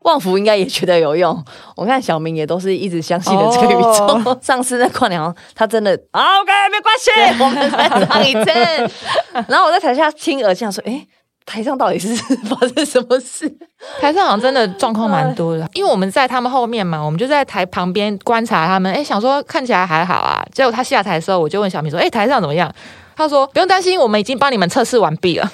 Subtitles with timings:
[0.00, 1.42] 旺福应该也觉得有用，
[1.76, 4.06] 我看小明也都是一直相信的这个宇宙。
[4.26, 7.10] 哦上次那跨年他真的啊 OK 没关系，
[7.42, 8.50] 我们再唱一次。
[9.48, 11.06] 然后我在台下听而想说，哎，
[11.46, 13.50] 台上到底是发生什么事？
[13.98, 18.92] 台上好像真的状况蛮多的，因为我们在他们后面嘛，我们就在台旁边观察他们。
[18.92, 20.44] 哎，想说看起来还好啊。
[20.52, 22.70] 结果他下台的时候，我就问小明说：“哎，台上怎么样？”
[23.16, 25.48] 他说：“不用担心，我们已经帮你们测试完毕了。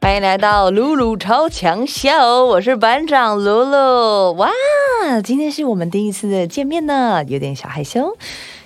[0.00, 2.10] 欢迎来到露露超强秀，
[2.46, 4.32] 我是班长露露。
[4.32, 4.50] 哇，
[5.22, 8.16] 今天是我们第一次的见面呢，有点小害羞。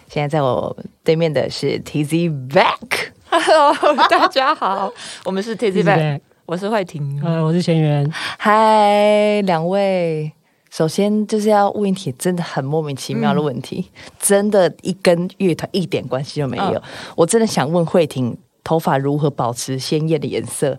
[0.08, 3.10] 现在在我对面的是 TZ Back。
[3.28, 3.74] ”Hello，
[4.08, 4.92] 大家好，
[5.24, 7.20] 我们是 T Z Back，我是慧婷。
[7.24, 10.30] 呃，我是钱媛，嗨，两位，
[10.70, 16.74] 首先就是要问一题真的很莫名其妙的问题，真的一跟乐团一点关系都没有。
[16.74, 16.82] 嗯
[17.16, 20.78] 我真的想问慧婷，头发如何保持鲜艳的颜色？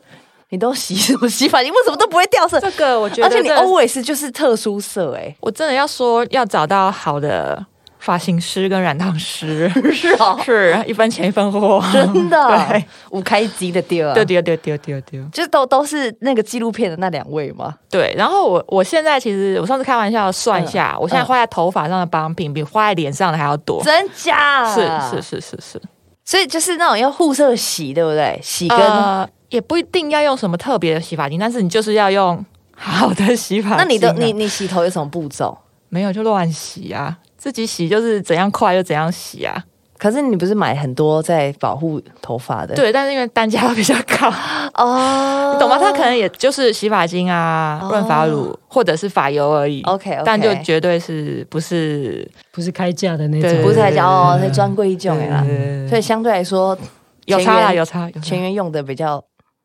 [0.49, 1.59] 你都洗什么洗发？
[1.59, 2.57] 你为什么都不会掉色？
[2.61, 7.65] 这个我觉得而且你 always 就是特殊色哎、我真的要说，要找到好的
[7.99, 12.37] 发型师跟染烫师，是哦， 是一分钱一分货，真的
[12.69, 15.23] 对，五开机的丢啊，丢丢丢丢丢丢。
[15.33, 17.73] 就是都都是那个纪录片的那两位吗？
[17.89, 23.83] 对，然后我我现在其实我上次开玩笑算一下，嗯我现在花在头发上的帮品比花在脸上的还要多。
[23.83, 24.65] 真假？
[24.73, 25.81] 是是，是是是，
[26.23, 28.39] 所以就是那种要护色洗，对不对？
[28.43, 35.57] 洗跟、呃，也不一定要用什么特别的洗发精，但是你就是要用好的洗发啊、那你的你你洗头有什么步骤？
[35.89, 39.63] 没有就乱洗啊，自己洗就是怎样快就怎样洗啊。
[39.97, 42.75] 可是你不是买很多在保护头发的？
[42.75, 44.29] 对，但是因为单价会比较高，
[44.73, 45.79] 哦，你懂吗？
[45.81, 49.81] 它可能也就是洗发精啊、哦润发乳或者是发油而已。
[49.83, 55.43] OK，, 但就绝对是不是不是开价的那种，不是开价哦，对是专柜一种的啦。
[55.47, 56.77] 呃所以相对来说，
[57.25, 58.41] 有差啦，有差有差全。
[58.41, 59.23] 员用的比较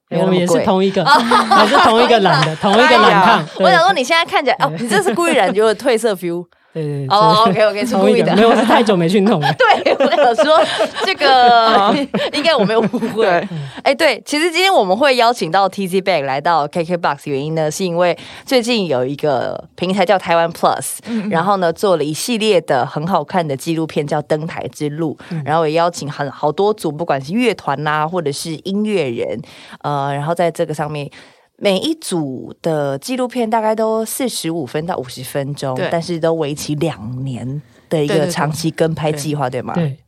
[0.08, 0.64] 我们也是。
[0.64, 3.46] 同一个， 还是同一个染的，同一个染烫。
[3.58, 6.46] 我想说，你现在看起来哦，你这是故意染，就有褪色 feel。
[6.72, 8.42] 对对对哦是，OK OK， 是同一个，故意的没。
[8.42, 9.48] 有是太久没去弄了。
[9.54, 10.60] 对，我想说
[11.04, 11.94] 这个
[12.32, 13.48] 应该我没有误会对。
[13.82, 18.16] 哎，对，其实今天我们会邀请到 TZ Bag 来到 KKBOX，原因呢是因为
[18.46, 20.98] 最近有一个平台叫台湾 Plus，
[21.30, 29.38] 然后呢做了一系列的很好看的纪录片，叫《登台之路》，然后也邀请很好多组，不管是乐团啦、或者是音乐人，
[29.82, 31.10] 呃，然后在这个上面。
[31.58, 39.72] 每一组的纪录片大概都四十五分到五十分钟，但是都为期两年的一个长期跟拍计划，对吗？
[39.74, 39.98] 对，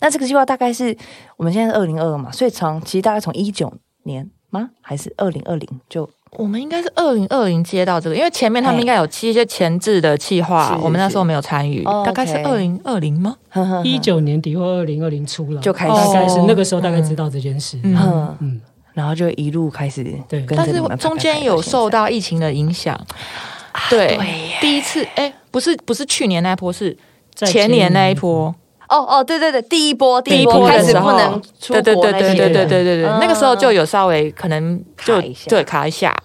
[0.00, 0.96] 那这个计划大概是
[1.36, 3.72] 我们现在是二零二二嘛，所以从其实大概从一九
[4.04, 4.70] 年吗？
[4.80, 13.36] 还是二零二零就我们应该是二零二零接到这个，因为前面他们应该有期一些前置的计划，是我们那时候没有参与，哦大概是二零二零吗？
[13.84, 15.92] 一九年底或二零二零初了，就开始。
[15.92, 17.78] 大概是哦那个时候大概知道这件事。
[17.84, 18.60] 嗯嗯，嗯，
[18.94, 20.44] 然后就一路开始对。
[20.56, 22.98] 但是中间有受到疫情的影响，
[23.90, 24.18] 对，
[24.60, 26.96] 第一次哎，不是不是去年那一波，是
[27.34, 28.54] 前年那一波，
[28.88, 36.16] 哦哦，对对对，第一波第第一一波开始波的时候不能出对对对对对对对对那个时候就有稍微可能就卡一下对卡一下，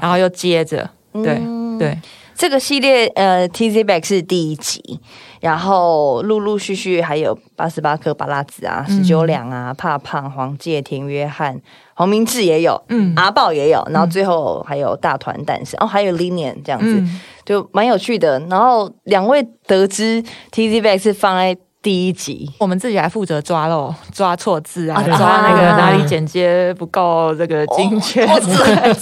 [0.00, 1.98] 然后又接着，对嗯对，
[2.34, 5.00] 这个系列呃，TZ Back 是第一集，
[5.40, 11.60] 然后陆陆续续还有八十八颗巴拉子啊，十九两啊，怕胖、黄介、田约翰、
[11.96, 13.12] 黄明志也有，嗯。
[13.16, 18.38] 阿豹也有，然后最后还有大团诞生，哦，还有 Linian 这样子，嗯，就蛮有趣的。
[18.50, 28.26] 然后两位得知 TZ Back 是放在第一集，我们自己还负责抓漏、抓错字啊，啊抓那个啊哪里剪接不够这个精确，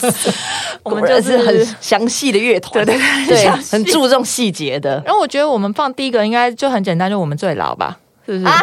[0.85, 5.03] 我们就是是很详细的乐团，对对对很注重细节的。
[5.05, 8.55] 然后我觉得我们放第一个应该就很简单，就我们最老吧，是不是？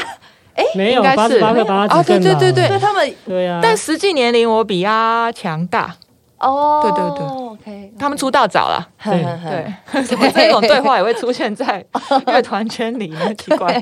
[0.56, 2.68] 啊没有应该是八十八个八哦字更老对对对。
[2.68, 5.96] 对他们对啊，但实际年龄我比阿强大，
[6.40, 8.88] 哦，对对对，OK，他们出道早了。
[9.04, 9.24] 对。
[9.94, 11.84] 对，怎么 这种对话也会出现在
[12.26, 13.34] 乐团圈里呢？
[13.36, 13.82] 奇怪，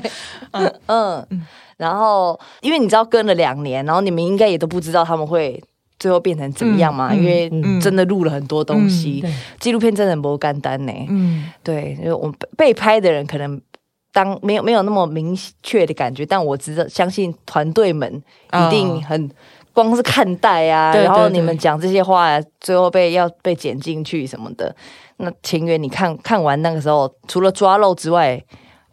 [0.52, 0.72] 嗯。
[0.86, 1.46] 嗯，
[1.76, 5.62] 然后因为你知道跟了两年，然后你们应该也都不知道他们会
[5.98, 9.32] 最后变成怎么样嘛，嗯因为嗯真的录了很多东西，对。
[9.58, 10.92] 纪录片真的不干单呢。
[11.08, 13.60] 嗯，对，就是我们被拍的人可能。
[14.12, 18.22] 当没有没有那么明确的感觉，但我知道相信团队们
[18.52, 19.30] 一定很、
[19.72, 24.74] 光是看待啊，对对对然后你们讲这些话，最后被要被剪进去什么的。
[25.18, 28.42] 那情缘，你看看完那个时候，除了抓漏之外，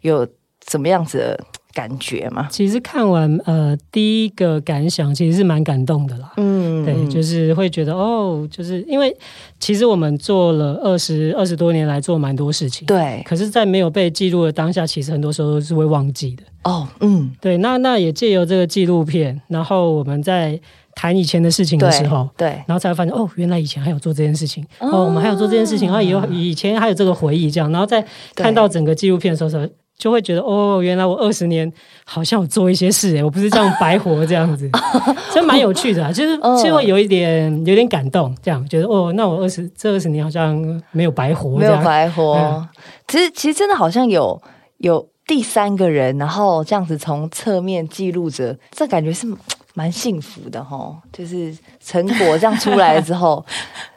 [0.02, 0.26] 有
[0.68, 1.40] 什么样子的
[1.72, 2.46] 感觉吗？
[2.50, 6.32] 其实看完呃第一个感想其实是蛮感动的啦。
[6.36, 6.47] 嗯，
[6.92, 7.10] 对，嗯。
[7.10, 9.14] 就是会觉得哦，就是因为
[9.58, 13.22] 其实我们做了二十二十多年来做蛮多事情，对。
[13.26, 16.42] 可是，在没有被记录的当下，其实很多时候是会忘记的。
[16.64, 20.58] 哦，嗯，对，那那也借由这个纪录片，然后我们在
[20.94, 24.90] 谈以前的事情的时候，对，然后才会发现哦，原来以前还有做这件事情，哦。
[24.90, 28.04] 哦，我们还有做这件事情，然后以后以前还有这个回忆，这样，然后再
[28.34, 31.70] 看到整个纪录片的时候，才就会觉得哦，原来我二十年
[32.04, 34.70] 好像有做一些事诶，我不是这样白活这样子，
[35.34, 36.56] 真蛮有趣的、啊，就是嗯。
[36.62, 40.56] 就会有一点有点感动，这样觉得哦，那我二十这二十年好像
[40.92, 42.34] 没有白活，没有白活。
[42.34, 42.68] 嗯。
[43.08, 44.40] 其实其实真的好像有
[44.78, 49.26] 有第三个人，然后这样子从侧面记录着，这感觉是
[49.74, 50.96] 蛮幸福的哈。
[51.12, 53.44] 就是成果这样出来了之后。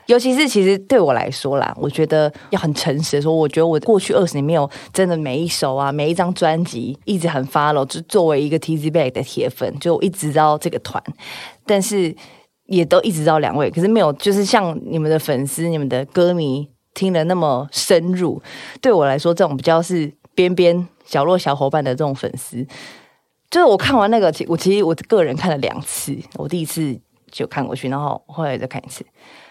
[0.08, 11.02] 尤其是其实对我来说啦，我觉得要很诚实的说，我觉得我过去二十年没有真的每一首啊，每一张专辑一直很 follow，就作为一个 TZ Bag 的铁粉，就我一直知道这个团，
[11.66, 12.14] 但是
[12.66, 18.42] 也都一直知道两位，可是没有就是像你们的粉丝、你们的歌迷听的那么深入。
[18.82, 22.68] 对我来说，这种比较是边边角落小伙伴的这种粉丝，
[23.52, 26.98] 就是我看完那个，其我其实我个人看了两次，我第一次
[27.30, 29.06] 就看过去，然后后来再看一次，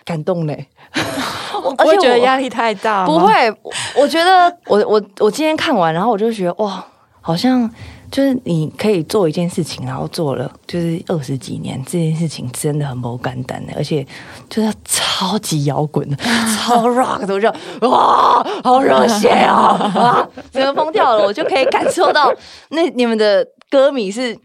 [0.04, 0.66] 感动嘞。
[1.62, 3.06] 我不会觉得压力力太大吗？
[3.06, 6.82] 不会，我我觉得我我我今天看完，然后我就觉得哇，
[7.20, 7.70] 好像
[8.10, 14.06] 就是你可以做一件事情，然后做了就是二十几年，这件事情真的很不简单的，而且
[14.48, 16.16] 就是超级摇滚的，
[16.56, 17.52] 超 rock 的，我就
[17.86, 19.76] 哇，好热血啊！
[19.94, 22.32] 啊，整个疯掉了，我就可以感受到
[22.70, 24.36] 那你们的歌迷是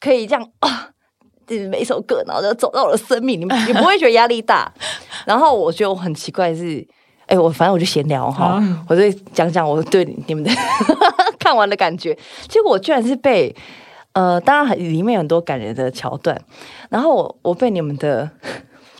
[0.00, 0.88] 可以这样 啊。
[1.44, 4.72] 就是每一首歌，然后就走到我的生命，里面你不会觉得压力大。
[5.26, 6.86] 然后我觉得我很奇怪是，
[7.26, 10.50] 哎，我反正我就闲聊哈，啊我就讲讲我对你们的
[11.40, 12.16] 看完的感觉。
[12.48, 13.54] 结果我居然是被
[14.12, 16.40] 呃，当然里面有很多感人的桥段，
[16.88, 18.30] 然后我我被你们的。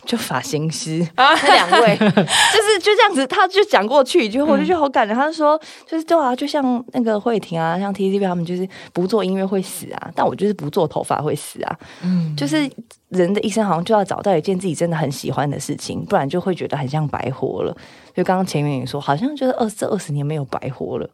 [0.05, 5.15] 就发型师啊 那两位， 就是就这样子，他就讲过去一句话，我就觉得好感人。
[5.15, 5.59] 他就说，
[5.89, 11.79] 就是对啊，就像那个慧婷啊，像 T T B 他们，就是不做音乐会死啊，但我就是不做头发会死啊。
[12.03, 12.69] 嗯，就是
[13.09, 17.75] 人的一生好像就要找到一件自己真的很喜欢的事情，不然就会觉得很像白活了。
[18.15, 21.09] 就刚刚前面也说，好像就是二这二十年没有白活了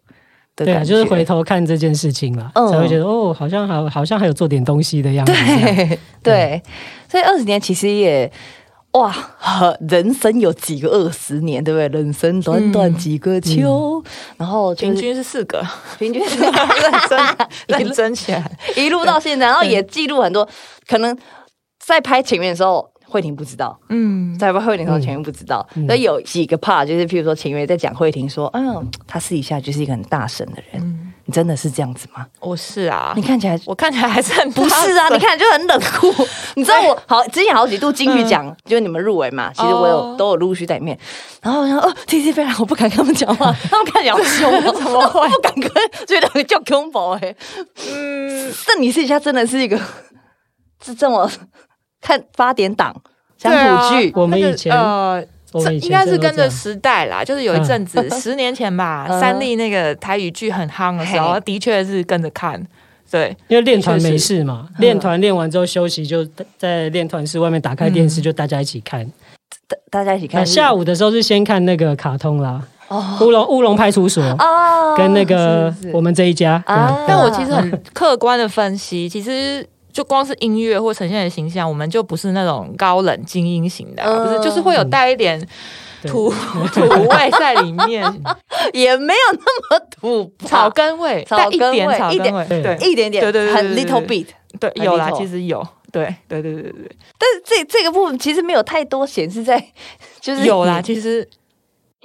[0.56, 5.32] 对啊，就是回头看这件事情了，嗯才会觉得哦，好像好，好像还有做点东西的样子。
[5.32, 6.64] 对 对，
[7.08, 8.32] 所以二十年其实也。
[8.94, 11.88] 哇，呵人生有几个二十年，对不对？
[11.90, 14.04] 人生短短几个秋，
[14.38, 15.64] 然后就是平均是四个，
[16.00, 16.52] 平均是认
[17.08, 17.20] 真
[17.80, 18.52] 认真起来。
[18.76, 20.48] 一路到现在，然后也记录很多，
[20.88, 21.16] 可能
[21.80, 25.68] 在拍前面的时候，慧婷不知道，嗯，在拍慧婷的时候，前面不知道。
[25.76, 25.86] 嗯。
[25.86, 32.26] 那、有几个 part 就是，譬如说前面在讲慧婷说，嗯，她私底下就是一个很大声的人，嗯你真的是这样子吗？
[32.40, 36.12] 我是啊你，看起来我看起来还是很不是啊，你看就很冷酷。
[36.56, 40.98] 你知道我 好之前好几度金曲奖，就是你们入围嘛，其实我有、哦都有陆续在里面。
[41.40, 45.30] 然后我想哦，T T 飞来，我不敢跟他们讲话， 他们看起来好凶哦，怎么会？
[45.30, 45.72] 不敢跟，
[46.08, 47.36] 觉得很叫恐怖哎。
[47.88, 49.80] 嗯，但你私底下真的是一个
[50.84, 51.30] 是这么
[52.02, 52.92] 看八点档
[53.38, 55.24] 乡土剧，那个我们以前呃。
[55.52, 59.20] 我们以前应该是跟着时代啦，就是有一阵子，十年前吧， 嗯。
[59.20, 61.42] 三立那个台语剧很夯的时候，嘿。
[61.42, 62.62] 的确是跟着看。
[63.12, 64.76] 对，因为练团没事嘛，嗯。
[64.80, 66.24] 练团练完之后休息，就
[66.58, 69.04] 在练团室外面打开电视，就大家一起看。
[69.68, 73.18] 大大家一起看下午的时候是先看那个卡通啦，哦。
[73.22, 76.62] 乌龙乌龙派出所哦跟那个我们这一家。
[76.68, 77.04] 啊。
[77.08, 84.24] 但我其实很客观的分析，其实就光是音乐或呈现的形象，我们就不是那种高冷精英型的啊，嗯。
[84.26, 85.40] 不是，就是会有带一点
[86.04, 86.34] 土
[86.74, 88.04] 土味在里面，
[88.74, 92.88] 也没有那么土草根味，草根带一点味一点草根味，对对。
[92.88, 94.28] 一点点，对对对很 little 对 bit。
[94.60, 99.64] 对，有啦，其实有，对对对对对对，但是这这个部分其实没有太多显示在，
[100.20, 101.28] 就是有啦，其实。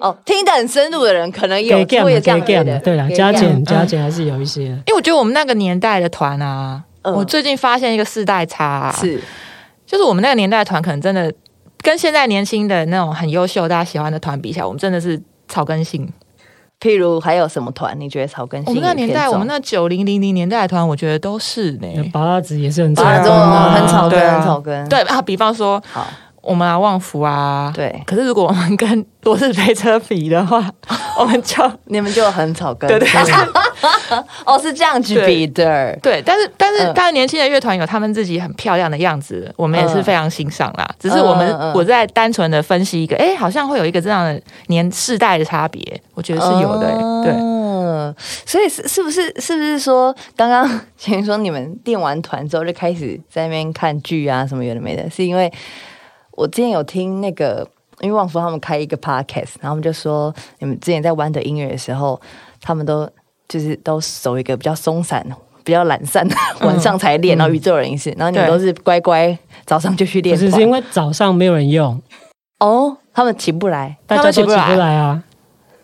[0.01, 4.63] 哦，听得很深入的人可能有这样给的 gam，对啦，加减加减还是有一些。
[4.63, 9.21] 因为我觉得我们那个年代的团啊，嗯我最近发现一个世代差、啊，是
[9.87, 11.33] 就是我们那个年代团可能真的
[11.83, 16.11] 跟现在年轻的那种很优秀大家喜欢的团比起来，我们真的是草根性。
[16.81, 17.99] 譬如还有什么团？
[17.99, 21.89] 你觉得草根性我们那年代，我们那九零零零年代的团，我觉得都是呢。
[22.13, 24.89] 八拉子也是很草根啊，很草根，对啊很草根。
[24.89, 26.07] 对啊，比方说好，
[26.45, 27.73] 我们啊旺福啊，。
[27.75, 30.71] 对，可是如果我们跟罗氏飞车比的话，
[31.19, 32.89] 我们就你们就很草根。
[32.89, 33.09] 对对
[34.45, 35.97] 哦，是这样去比的。
[36.03, 40.89] 对，但是但是嗯当然年轻的乐团有他们自己很漂亮的样子，我们也是嗯非常欣赏啦。
[40.99, 45.83] 只是我们我在单纯的分析一个，哎，好像会有一个这样的年世代的差别，
[46.15, 47.33] 我觉得是有的、欸对。
[47.37, 48.15] 嗯，
[48.47, 55.53] 所以是是不是是不是说，刚刚前面说你们练完团之后就开始在那边看剧啊什么有的没的，是因为
[56.37, 57.67] 我之前有听那个，
[58.01, 62.21] 因为旺福他们开一个 podcast，然后他们就说，你们之前在玩的音乐的时候，
[62.61, 63.09] 他们都
[63.49, 65.25] 就是都守一个比较松散、
[65.63, 66.27] 比较懒散，
[66.61, 70.45] 晚上才练，然后宇宙人也是，然后你们都是乖乖早上就去练团。
[70.45, 72.01] 不是是因为早上没有人用，
[72.59, 75.23] 哦，他们起不来，大家都起不来啊。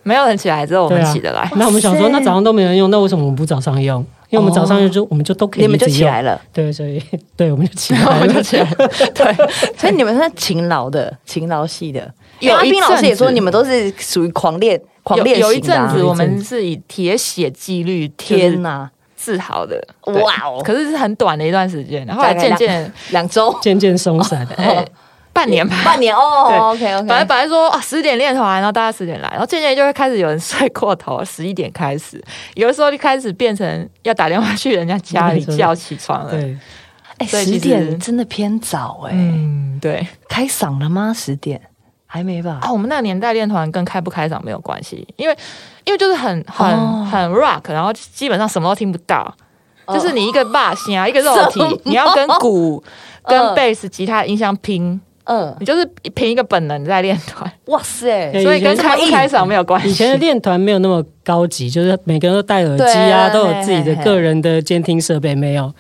[0.03, 1.49] 没有人起来，只有我们起得来。
[1.57, 4.05] 那我们想说，那早上都没人用，那为什么我们不早上用？
[4.31, 7.03] 因为我们早上就我们就都可以你们就起来了，对，所以
[7.37, 8.27] 对我们就起我来了。
[8.27, 9.35] 们就起来了， 对，
[9.77, 12.01] 所以你们是勤劳的、勤劳系的。
[12.39, 24.87] 有一阿斌老师也说，你们都是属于狂练、狂有练型的啊、有一阵子我们是以铁血纪律天哪，自豪的，哇哦可是是很短的一段时间，然后渐渐两周、渐渐松散， 哎
[25.41, 26.47] 半年吧，半年哦。
[26.49, 32.23] 对 OK OK，本来本来说啊十点练团，然后大家十点来，然后渐渐就会开始有人睡过头， 十一点开始，
[32.55, 36.31] 有的时候就开始变成要打电话去人家家里叫起床了。
[36.31, 36.59] 对，
[37.19, 39.13] 哎，十点真的偏早哎。
[39.15, 41.13] 嗯，对开嗓了吗？
[41.17, 41.61] 十点
[42.07, 42.59] 还没吧？
[42.61, 45.37] 啊，我们那个年代练团跟开不开嗓没有关系，因为
[45.85, 49.35] 因为就是很很、哦很 rock，然后基本上什么都听不到。
[49.87, 52.81] 哦就是你一个 bass 啊，一个肉体， 你要跟鼓、
[53.25, 55.85] 跟嗯贝斯、吉他、音箱拼，嗯，你就是
[56.15, 59.91] 凭一个本能在练团，哇塞， 所以跟开不开嗓没有关系。
[59.91, 65.73] 以前的练团没有那么高级，就是每个人都戴耳机啊，都有自己的个人的监听设备，没有。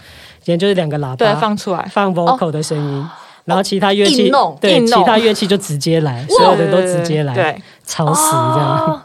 [0.42, 3.06] 以前就是两个喇对叭放出来，放 vocal 的声音，
[3.44, 4.30] 然后其他乐器
[4.60, 9.02] 对其他乐器就直接来，所有的都直接来，对，超死这样，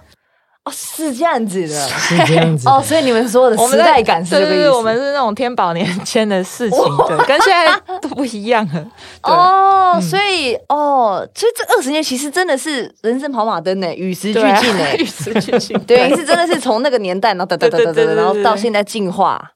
[0.65, 1.88] 哦哦，是这样子的。
[1.88, 2.72] 是这样子的。
[2.72, 4.53] 哦，所以你们说的时我们在代感是这个意思。
[4.53, 8.84] 对对对，我们是那种天宝年间的事情，对，跟现在都不一样了。
[9.24, 14.84] 对，哦，所以哦，所以这二十年其实真的是人生跑马灯呢，与时俱对啊进呢。
[14.98, 19.51] 与时俱进，对，是真的是从那个年代，然后哒哒哒哒哒然后到现在进化。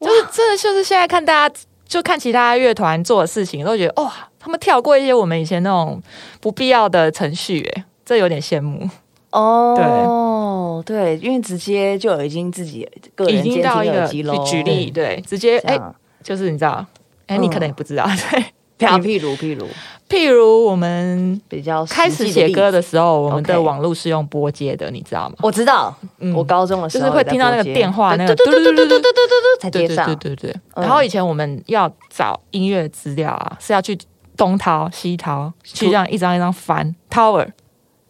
[0.00, 1.54] 就是真的就是现在看大家，
[1.86, 6.02] 就看其他乐团做的事情，都觉得哇，他们跳过一些我们以前那种
[6.40, 8.88] 不必要的程序，哎，这有点羡慕。
[9.32, 14.44] 哦，对，因为直接就已经自己个已人已经到一个耳机喽。
[14.44, 15.78] 举例，对，直接哎，
[16.22, 16.84] 就是你知道，
[17.26, 18.44] 哎，你可能也不知道， 对。
[18.80, 19.68] 譬譬如譬如
[20.08, 25.34] 譬如我们比较开始写歌的时候，我们的网络是用拨接的，你知道吗？
[25.42, 30.34] 我知道，嗯我高中的时候就是会听到那个电话那个对对对对对对对对对才对对接上对。
[30.34, 30.50] 对对。
[30.76, 33.98] 嗯然后以前我们要找音乐资料啊，是要去
[34.34, 37.46] 东掏西掏，去这样一张一张翻 Tower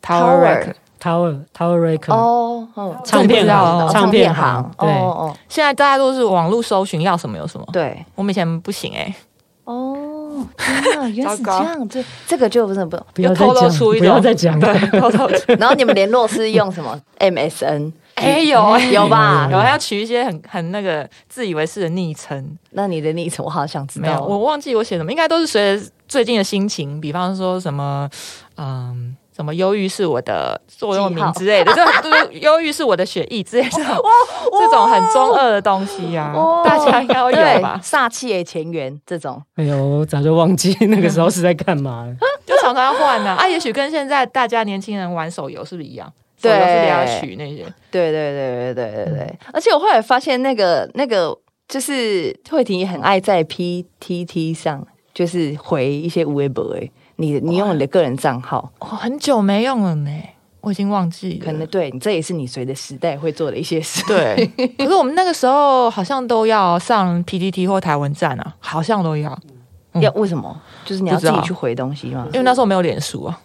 [0.00, 0.74] Tower Record。
[1.00, 5.34] Tower Tower Record 哦，嗯唱片行哦唱片行行，对。
[5.48, 7.38] 现在大家都是网络搜寻要什么？
[7.38, 9.14] 有什么，对，我们以前不行哎，
[9.64, 12.96] 哦，天哪，原来是这样，这这个就不是不。
[13.14, 14.58] 不要再又透露，出一不要种再讲。
[14.60, 15.28] 偷偷
[15.58, 17.92] 然后你们联络是用什么？MSN？
[18.14, 18.90] 哎有哎。
[18.90, 19.48] 有吧？
[19.50, 24.20] 有还要取一些很很那个自以为是的昵称，那你的昵称我好想知没有，道。
[24.24, 28.08] 我忘记我写什么，应该都是随着最近的心情，比方说什么，
[28.56, 33.96] 嗯，什么忧郁是我的座右铭之类的，这这 忧郁是我的血液之类的这种
[34.60, 37.80] 这种很中二的东西呀、哦大家应该有对吧？
[37.82, 42.14] 煞气的前缘这种，哎呦，我早就忘记那个时候是在干嘛了。
[42.44, 43.48] 就常常要换呢、啊。
[43.48, 46.06] 也许跟现在大家年轻人玩手游是不是一样？
[46.36, 47.64] 手对游是不是要取那些？
[47.90, 49.38] 对对对对对对对。
[49.54, 51.34] 而且我后来发现，那个那个
[51.66, 56.90] 就是慧婷也很爱在 PTT 上，就是回一些微博诶。
[57.20, 60.10] 你你用你的个人账号，我，很久没用了呢，
[60.62, 61.44] 我已经忘记了。
[61.44, 64.02] 可能对你这也是你随着时代会做的一些事。
[64.06, 64.46] 对，
[64.78, 69.38] 可是我们那个时候好像都要上 PTT 或台文站啊，好像都要，
[69.92, 70.60] 嗯要为什么？
[70.84, 72.38] 就是你要自己去回东西吗因？
[72.38, 73.40] 为那时候没有脸书啊。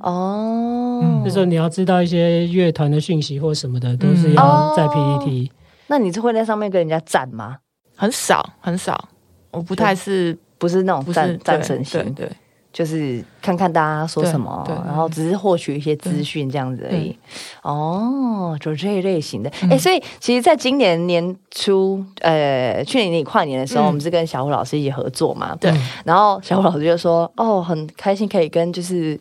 [0.00, 5.50] 哦，嗯就是说你要知道一些乐团的讯息或什么的，都是嗯要在哦 PPT。
[5.86, 7.58] 那你是会在上面跟人家站吗？
[7.96, 9.08] 很少很少，
[9.50, 12.32] 我不太是不是那种不是战战神型对，对，
[12.72, 17.16] 就是看看大家说什么然后只是获取一些资讯这样子而已。
[17.62, 19.50] 哦，就这一类型的。
[19.70, 23.86] 哎、所以其实，在今年年初，呃，去年你跨年的时候，嗯。
[23.86, 25.56] 我们是跟小虎老师一起合作嘛。
[25.60, 25.72] 对。
[26.04, 29.18] 然后小虎老师就说：“哦，很开心可以跟就是。”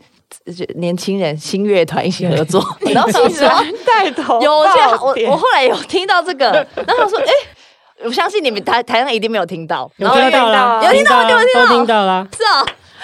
[0.75, 2.63] 年轻人新乐团一起合作，
[2.93, 3.49] 然后想说
[3.83, 6.51] 带头有，我记得我我后来有听到这个，
[6.85, 7.25] 然后我说，哎、
[8.05, 11.65] 我相信你们台台上一定没有听到，有然后听到啦，有听到啦有听到。
[11.65, 12.63] 都听到啦，是啊，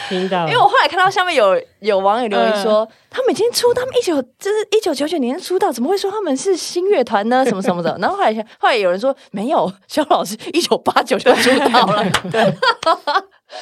[0.10, 0.46] 听到。
[0.48, 7.44] 因为我后来看到下面有有网友留言说，他们已经出，他们一九就是一九九九年出道，怎么会说他们是新乐团呢？
[7.48, 7.98] 什么什么的。
[8.00, 12.44] 然后后来后来有人说没有，肖老师一九八九就出道了，对，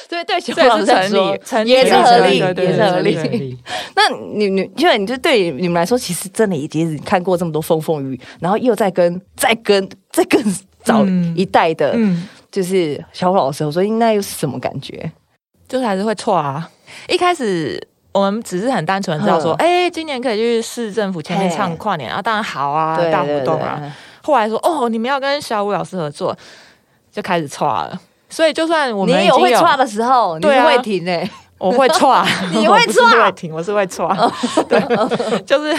[0.08, 3.58] 所以对肖老师来说成立也是合理，对对对也是合对对理。
[3.94, 10.42] 那你你因为你就对你们来说，其实真的已经是看过这么多风风雨雨，然后又在跟再跟再更
[10.82, 15.12] 早嗯一代的，嗯，就是小虎老师，我说那又是什么感觉？
[15.68, 16.68] 就是还是会错啊。
[17.08, 17.80] 一开始
[18.12, 23.80] 我们只是很单纯地知道说，嗯哎、今年可以去市政府前面唱跨年啊，当然好啊，对大活动啊。
[24.22, 26.36] 后来说，哦，你们要跟小五老师合作，
[27.10, 28.00] 就开始错了。
[28.30, 31.28] 所以就算我们你有会错的时候，你会停哎，
[31.58, 34.08] 我会错， 你会我不会停，我是会错。
[34.68, 34.80] 对，
[35.44, 35.76] 就是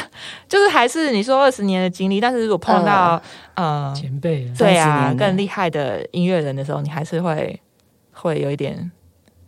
[0.48, 3.22] 就是还是你说二十年的经历，但是如果碰到、
[3.56, 7.60] 呃，前辈啊，30对啊，更厉害的音乐人的时候，你还是会
[8.14, 8.92] 会有一点。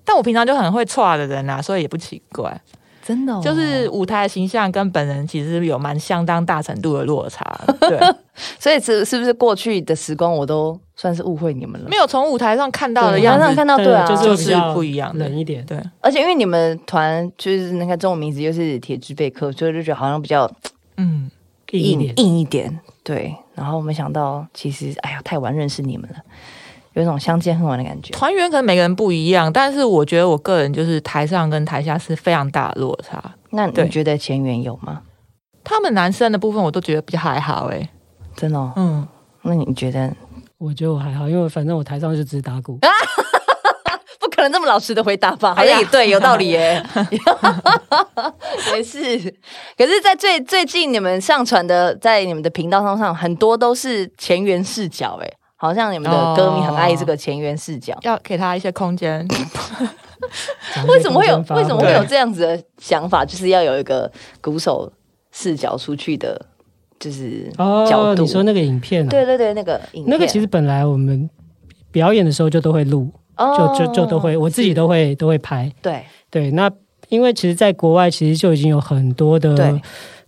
[0.08, 2.60] 但我平常就很会错的人啊，所以也不奇怪。
[3.04, 7.42] 真的哦就是舞台的形象跟本人其实有蛮相当大程度的落差。
[7.80, 7.98] 对，
[8.60, 11.96] 所以是是不是过去的时光我都算是误会你们了没？
[11.96, 15.66] 有从舞台上看到的对样子台上看到对啊，就是不一样冷一点。
[15.66, 20.50] 对，而且因为你们团就是那个中文名字又是铁之贝克，所以就觉得好像比较
[20.98, 21.32] 嗯，
[21.72, 22.80] 硬硬一点，硬一点。
[23.04, 26.18] 对，然后没想到其实哎呀，太晚认识你们了，
[26.98, 28.12] 有一种相见恨晚的感觉。
[28.12, 33.24] 团员可能每个人不一样，但是我觉得我个人就是台上跟台下是非常大的落差。
[33.52, 35.04] 那你觉得前缘有吗？
[35.64, 37.88] 他们男生的部分我都觉得比较还好哎、
[38.36, 38.74] 真的、哦？
[38.76, 39.08] 嗯，
[39.44, 40.12] 那你觉得？
[40.58, 42.80] 我觉得我还好，因为反正我台上就只打鼓，
[44.20, 45.54] 不可能这么老实的回答吧？
[45.54, 46.84] 好像也对，有道理耶。
[48.74, 49.00] 也是，
[49.78, 57.98] 可是，在最最近你们上传的，在你们的频道上上，很多都是前缘视角，哎，好像你们的歌迷很爱这个前缘视角。
[58.04, 59.28] 要给他一些空间。
[60.88, 63.26] 为什么会有为什么会有这样子的想法？
[63.26, 64.12] 就是要有一个
[64.42, 64.92] 鼓手
[65.32, 66.40] 视角出去的，
[67.00, 67.52] 就是
[67.88, 68.22] 角哦，度。
[68.24, 71.30] 你说那个影片啊，对对对，那个影片那个其实本来我们
[71.92, 75.72] 表演的时候就都会录，哦就就就都会，我自己都会都会拍。
[75.82, 76.70] 对对，那
[77.10, 79.82] 因为其实，在国外其实就已经有很多的对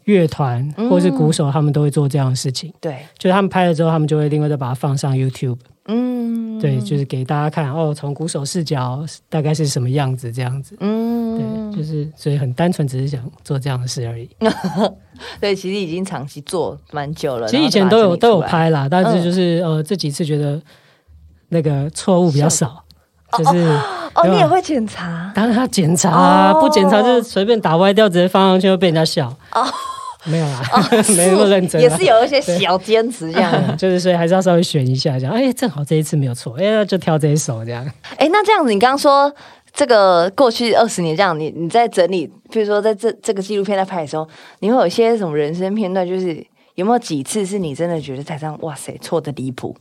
[0.09, 0.89] 乐团嗯。
[0.89, 2.73] 或是鼓手，他们都会做这样的事情。
[2.81, 10.75] 对，就是他们拍了之后，他们就会另外再把它放上 YouTube，、嗯，对，就是给大家看哦，从鼓手视角大概是什么样子这样子。
[10.79, 14.29] 嗯，对，就是所以很单纯，只是想做这样的事而已。
[15.39, 17.47] 对，其实已经长期做蛮久了。
[17.47, 19.17] 其实以前都有都有拍啦，但嗯。
[19.17, 20.61] 是就是、呃这几次觉得
[21.49, 22.83] 那个错误比较少，
[23.37, 23.57] 就是
[24.13, 25.31] 哦，你也会检查？
[25.35, 26.61] 当然他检查啊，哦。
[26.61, 29.27] 不检查就是随便打歪掉，直接放上去会被人家笑。
[29.51, 29.65] 哦
[30.25, 30.61] 没有啦，
[31.15, 33.51] 没那么认真啊，也是有一些小坚持这样。
[33.67, 37.85] 对就是所以还是要稍微选一下，这样哎，正好这一次没有错，哎，那就挑这一首这样。
[38.17, 39.33] 哎，那这样子，你刚刚说
[39.73, 44.27] 这个过去二十年这样，你你在整理，比如说在这这个纪录片在拍的时候，
[44.59, 46.07] 你会有一些什么人生片段？
[46.07, 49.75] 就是有没有几次是你真的觉得台上哇塞错的离谱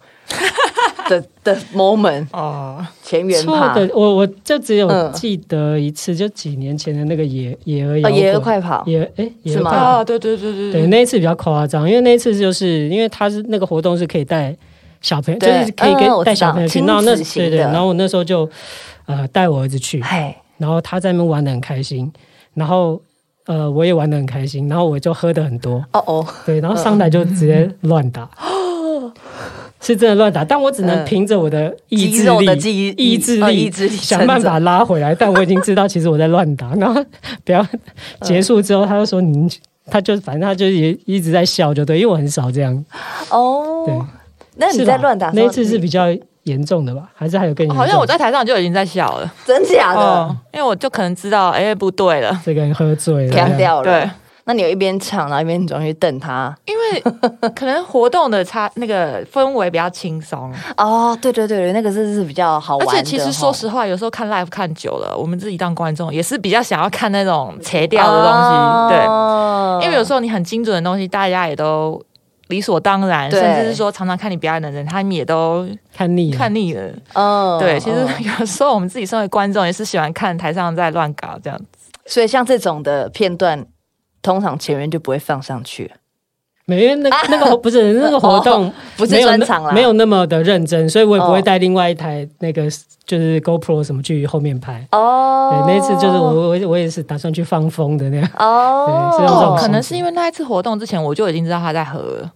[1.09, 2.27] 的的 moment？
[2.33, 5.11] 哦，前缘错的，我我就只有嗯。
[5.12, 9.71] 记得一次，就几年前的那个野野鹅野鹅，快跑，野哎野是吗？
[9.71, 10.01] 鹅快跑。
[10.01, 14.55] 哦，对对对对对，那一次比较夸张，因为那一次就是因为他是那个活动是可以带
[15.01, 18.49] 小朋友，就是可以嗯我知道跟带小朋友去，亲然后那对对，然后我那时候就
[19.07, 22.12] 呃带我儿子去，哎，然后他在那边玩的很开心，
[22.55, 23.01] 然后
[23.47, 28.29] 呃我也玩的很开心，然后我就喝的很多，哦哦，对，然后上台就直接乱打。
[29.81, 35.14] 是真的乱打，但我只能嗯凭着我的意志肌肉的意志力、哦意志力想办法拉回来。
[35.19, 36.75] 但我已经知道，其实我在乱打。
[36.75, 37.03] 然后
[37.45, 37.64] 不要
[38.23, 39.49] 结束之后，他就说：“你，
[39.91, 42.75] 他就反正他就也一直在笑，就对，因为我很少这样。
[43.31, 44.07] 哦对哦，，
[44.57, 46.07] 那你在乱打那一次是比较
[46.43, 47.11] 严重的吧？
[47.14, 47.77] 还是还有更严重？
[47.77, 49.33] 好像我在台上就已经在笑了。
[49.47, 52.38] 真假哦的，因为我就可能知道，哎，不对了。
[52.45, 53.85] 这个人喝醉了，干掉了。
[53.85, 54.11] 对，
[54.49, 56.57] 那你有一边唱，然后一边转去瞪他。
[56.65, 62.97] 因为可能活动的差那个氛围比较轻松， 哦，对对对对，那个是是比较好玩而。
[62.97, 68.33] 且其实说实话，有时候看 live 看久了，我们自己当观众也是比较想要看那种切掉的东
[68.89, 69.07] 西，对。
[69.07, 72.03] 对因为有时候你很精准的东西，大家也都
[72.49, 76.39] 理所当然，甚至是说常常看你表演的人，他们也都看腻了。
[76.39, 76.91] 看腻了。
[77.13, 81.91] 嗯对，其实嗯 有时候我们自己身为观众，也是喜欢看台上在乱搞这样子。
[82.07, 83.63] 所以像这种的片段，
[84.29, 85.91] 通常前面就不会放上去，
[86.67, 92.64] 没，因为那那个不是那个活动哦不是没有那专场啦，没有那么的认真，所以我也不会哦带另外一台那个
[93.07, 94.87] 就是 GoPro 什么去后面拍。
[94.93, 95.73] 哦对，。
[95.73, 98.31] 那一次就是我我我也是打算去放风的那样。
[98.37, 102.31] 哦，可能是因为那一次活动之前，我就已经知道他在喝了。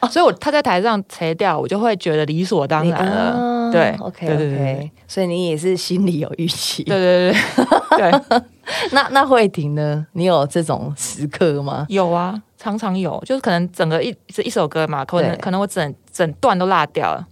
[0.00, 3.12] 哦所以我他在台上切掉，我就会觉得理所当然了。
[3.12, 6.82] 啊对，OK 对对对 OK，所以你也是心里有预期。
[6.82, 8.40] 对对对对对，
[8.92, 10.06] 那那慧婷呢？
[10.12, 11.86] 你有这种时刻吗？
[11.88, 17.26] 有啊，常常有，就是可能整个一这一首歌嘛，可能可能我整整段都落掉了。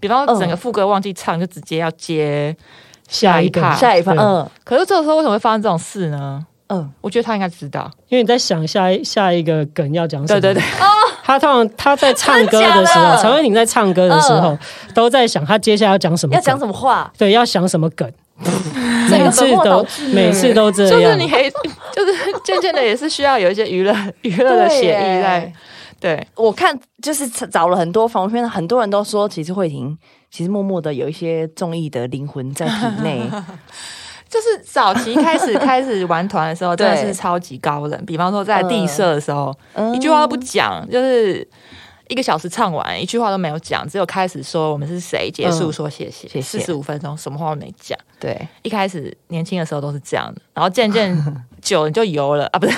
[0.00, 2.56] 比方说整个副歌忘记唱，就直接要接
[3.08, 6.44] 下一个趴下一趴，对嗯可是这个时候为什么会发生这种事呢？
[6.68, 7.90] 嗯，我觉得他应该知道。
[8.08, 10.40] 因为你在想下一下一个梗要讲什么。
[10.40, 10.62] 对对对，
[11.22, 14.56] 他通常他在唱歌的时候，的陈慧婷在唱歌的时候，
[14.94, 17.12] 都在想他接下来要讲什么，要讲什么话？
[17.18, 18.10] 对，要想什么梗，
[19.12, 21.28] 每次都每次都这样就是你。
[21.28, 21.50] 可以，
[21.92, 22.12] 就是
[22.44, 25.52] 渐渐的也是需要有一些娱乐娱乐的协议在。
[26.00, 29.96] 对，我看就是找了很多访问片，很多人都说，其实慧婷
[30.32, 33.22] 其实默默的有一些综艺的灵魂在体内。
[34.28, 38.04] 就是早期开始开始玩团的时候，真的是超级高冷。
[38.06, 41.46] 比方说在地社的时候，嗯一句话都不讲，就是
[42.08, 47.96] 一个小时唱完，一句话都没有讲，只有开始说我们是谁，结束说谢谢，谢谢四十五分钟什么话都没讲。
[48.22, 51.12] 对，一开始年轻的时候都是这样的，然后渐渐
[51.60, 52.76] 久了你就油了啊，不是？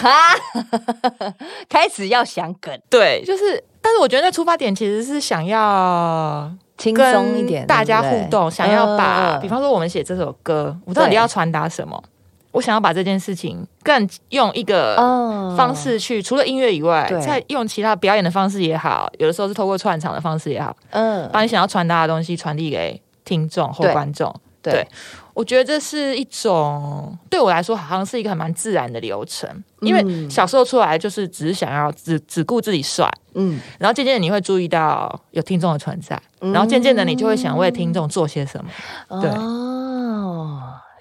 [1.69, 12.03] 开始要想梗，对，就是，但是我觉得那出发点其实是想要轻松一点，大家互动，想要把，嗯比方说我们写这首歌，我到底要传达什么？
[12.53, 15.35] 我想要把这件事情更用一个嗯。
[15.57, 24.35] 方式去，除了音乐以外对，再用其他表演的方式也好，有的时候是透过串场的方式也好，嗯，把你想要传达的东西传递给听众或观众。
[24.63, 24.73] 对。
[24.73, 24.89] 对
[25.35, 38.71] 我觉得这是一种对我来说好像是一个很蛮自然的流程，因为嗯小时候出来就是只是想要只只顾自己帅，嗯，然后渐渐你会注意到有听众的存在，然后渐渐的你就会想为听众做些什么。
[39.21, 39.29] 对。
[39.31, 39.64] 哦，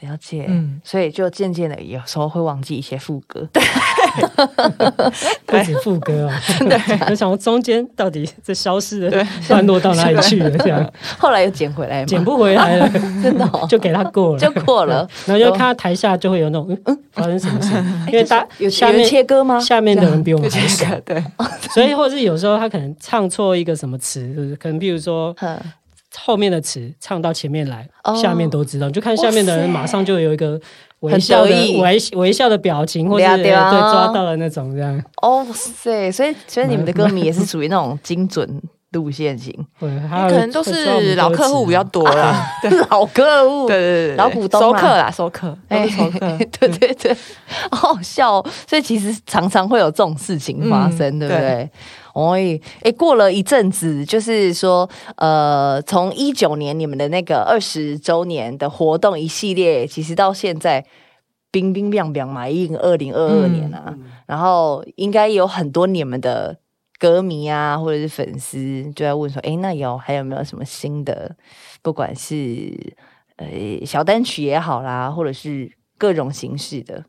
[0.06, 0.80] 了解，嗯。
[0.84, 3.48] 所以就渐渐的有时候会忘记一些副歌，
[5.46, 6.32] 不止副歌哦，
[7.10, 10.50] 我想说中间到底这消失的段落到哪里去了？
[10.60, 10.94] 这样。
[11.18, 12.90] 后来又捡回来吗，捡不回来了，
[13.24, 13.66] 真的哦。
[13.70, 16.82] 就给他过了，就过了，然后就看到台下就会有那种嗯。
[16.86, 17.70] 嗯发生什么事，
[18.08, 19.60] 因为大有下面切歌吗？
[19.60, 21.24] 下面的人比我们还少，对，
[21.70, 25.56] 所以或是有时候他可能唱错一个什么词，就是可能比如说哼
[26.18, 28.16] 后面的词唱到前面来，哦。
[28.16, 30.60] 下面都知道，你就看下面的人马上就有一个
[31.00, 39.90] 微笑的微微笑的表情，或是对抓到了那种这样，哦塞，所以所以你们的歌迷也是属于那种精准路线型，对，
[40.30, 42.48] 可能都是老客户比较多啦。
[42.92, 46.20] 老客户，对对对，老股东啊收客啦，收客，都哎是收客。
[46.60, 47.18] 对对对，
[47.72, 48.46] 好好笑、哦。
[48.68, 51.70] 所以其实常常会有这种事情发生，嗯对不对？
[52.14, 52.38] 哦，
[52.84, 60.86] 哎，过了一阵子，就是说，呃，从一九年你们的那个二十周年的活动一系列，其实到现在
[61.52, 63.98] 冰冰凉凉嘛，已经二零二二年啊，
[64.28, 66.58] 然后应该有很多你们的
[67.00, 71.36] 歌迷啊，或者是粉丝就在问说，哎，那有还有没有什么新的，
[71.82, 72.96] 不管是
[73.38, 73.48] 呃
[73.86, 77.04] 小单曲也好啦，或者是各种形式的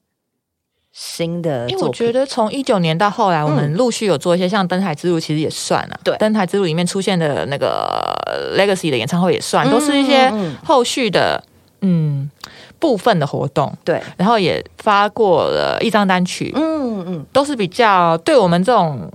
[0.97, 5.99] 新的因为，我觉得从一九年到后来，我们陆续有做一些像《登台之路》，其实也算啊。
[6.05, 10.33] 对登台之路》里面出现的那个呃 Legacy 的演唱会也算，都是一些
[10.65, 11.43] 后续的
[11.81, 12.31] 嗯
[12.79, 19.11] 部分的活动，对，然后也发过了一张单曲，嗯嗯，都是比较对我们这种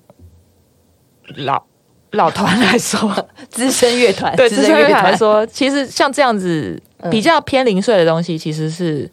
[1.37, 1.63] 老
[2.11, 3.09] 老团来说，
[3.49, 5.05] 资深乐团，对资深乐团。
[5.05, 9.09] 来，说，其实像这样子嗯比较偏零碎的东西，其实是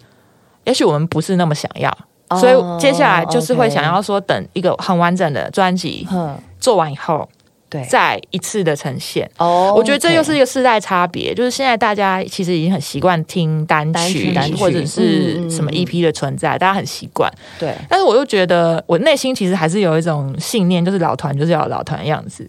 [0.64, 1.96] 也许我们不是那么想要。
[2.28, 7.28] 哦所以接下来就是会想要说，等一个很完整的专辑哼，做完以后，
[7.70, 9.30] 对，再一次的呈现。
[9.38, 17.32] 哦我觉得这又是一个世代差别，就是现在大家其实已经很习惯听单单曲曲，单曲或者是什么嗯 EP 的存在，大家很习惯。
[17.58, 22.48] 对，但是我又觉得，我内心其实还是有一种信念，就是老团就是要老团的样子，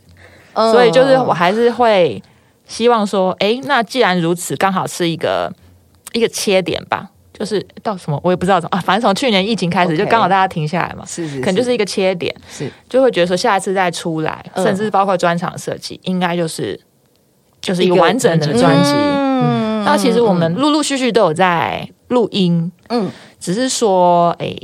[0.54, 2.22] 嗯所以就是我还是会
[2.66, 5.54] 希望说，哎，那既然如此，刚好是一个
[6.14, 7.12] 一个切点吧。
[7.38, 16.80] 就是到什么我也不知道怎么啊，反正从去年疫情开始就刚好大家停下来嘛，是是，可能就是一个切点，是就会觉得说下一次再出来，嗯甚至包括专场设计，应该就是
[17.62, 18.92] 就是一个完整的专辑。
[18.94, 24.58] 嗯那其实我们陆陆续续都有在录音，嗯只是说，诶，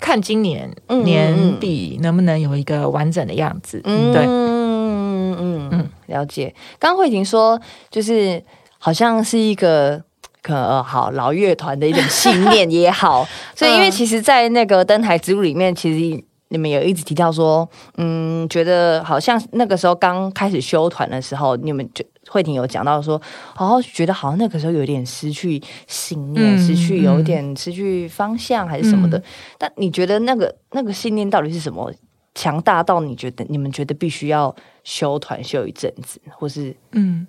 [0.00, 3.80] 看今年嗯年底能不能有一个完整的样子。
[3.84, 6.52] 嗯对，嗯嗯嗯，了解。
[6.78, 7.58] 刚刚慧婷说，
[7.88, 8.42] 就是
[8.78, 10.02] 好像是一个。
[10.46, 23.20] 可能呃好老乐团的一种信念也好，所以因 为其实，在那个登台之路里面，其实你们有一直提到说，嗯，觉得好像那个时候刚开始修团的时候，你们就慧婷有讲到说，
[23.58, 29.18] 哦，觉得好像那个时候有点失去信念，嗯失去有嗯点失去方向还是什么的。
[29.18, 29.22] 嗯
[29.58, 31.92] 但你觉得那个那个信念到底是什么？
[32.36, 34.54] 强大到你觉得你们觉得必须要
[34.84, 37.26] 修团修一阵子，或是嗯。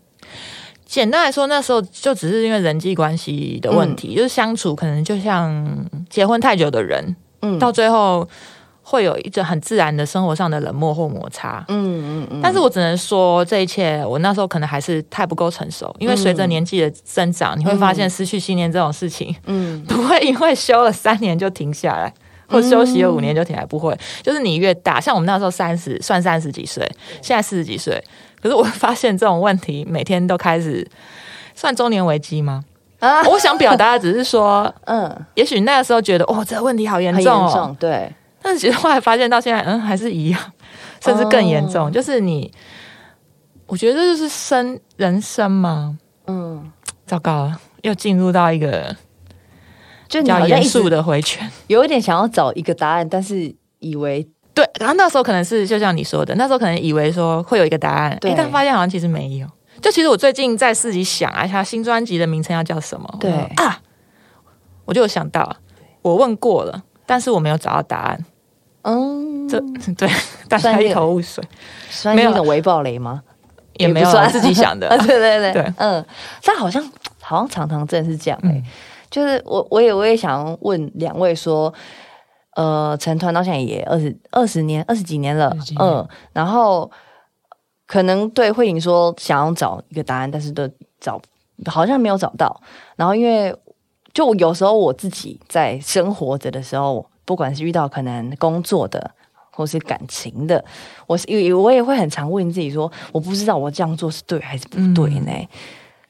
[0.87, 7.59] 简单来说，那时候就只是因为人际关系的问题，就是相处可能就像结婚太久的人，嗯。
[7.59, 8.27] 到最后
[8.81, 11.63] 会有一种很自然的生活上的冷漠或摩擦。
[11.67, 19.83] 嗯嗯嗯，但是我只能说，这一切我那时候可能还是太不够成熟，因为随着年纪的增长，你会发现失去信念这种事情，嗯。
[19.83, 22.13] 不会因为休了三年就停下来，
[22.47, 23.93] 或休息了五年就停下来，不会。
[24.23, 26.89] 就是你越大，像我们那时候三十，算三十几岁，
[27.21, 28.01] 现在四十几岁，
[28.41, 30.87] 可是我发现这种问题每天都开始
[31.55, 32.63] 算中年危机吗？
[32.99, 40.41] 啊，我想表达的只是说， 嗯，也许那个时候觉得哦，这个问题好严重哦，重，对，但是其实后来发现到现在，嗯，还是一样，
[41.03, 41.87] 甚至更严重。
[41.87, 42.51] 哦就是你，
[43.67, 45.97] 我觉得这就是生人生嘛。
[46.25, 46.71] 嗯，
[47.05, 48.95] 糟糕了，又进入到一个
[50.09, 51.49] 就比较你好像一直严肃的回圈。
[51.67, 59.47] 有一点想要找一个答案，但是以为对，然后那时候可能是就像你说的，那时候可能以为说会有一个答案，对诶但发现好像其实没有。
[59.79, 63.07] 就其实我最近在自己想啊，他新专辑的名称要叫什么？
[63.19, 63.79] 对啊，
[64.85, 65.55] 我就有想到，
[66.01, 68.25] 我问过了，但是我没有找到答案。
[68.81, 69.59] 嗯，这
[69.95, 70.09] 对
[70.49, 71.43] 大家一头雾水，
[72.15, 73.21] 没有算是一种微暴雷吗？
[73.75, 74.97] 也没有自己想的 啊，。
[74.97, 76.03] 对对对对嗯，
[76.43, 76.83] 但好像
[77.21, 78.63] 好像常常真的是这样哎、嗯
[79.09, 81.73] 就是我我也我也想问两位说，
[82.57, 86.91] 呃，成团到现在也二十二十年二十几年了嗯，然后
[87.85, 91.21] 可能对慧颖说想要找一个答案，但是都找
[91.65, 92.59] 好像没有找到，
[92.95, 93.55] 然后因为
[94.13, 99.11] 就有时候我自己在生活着的时候，不管是遇到可能工作的。
[99.49, 100.63] 或是感情的，
[101.07, 105.31] 我是也我也会很常问自己说，我不知道我这样做是对还是不对呢？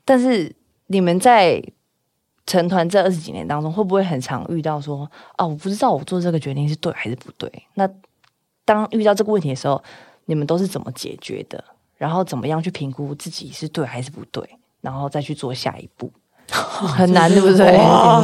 [0.03, 0.53] 但是
[0.87, 1.63] 你们在
[2.47, 7.51] 成团这二十几年当中，会不会很常遇到说，啊，我不知道我做这个决定是对还是不对？
[7.75, 7.87] 那
[8.65, 9.83] 当遇到这个问题的时候，
[10.25, 11.63] 你们都是怎么解决的？
[11.97, 14.43] 然后怎么样去评估自己是对还是不对？
[14.81, 16.11] 然后再去做下一步，
[16.49, 17.65] 很难，对不对？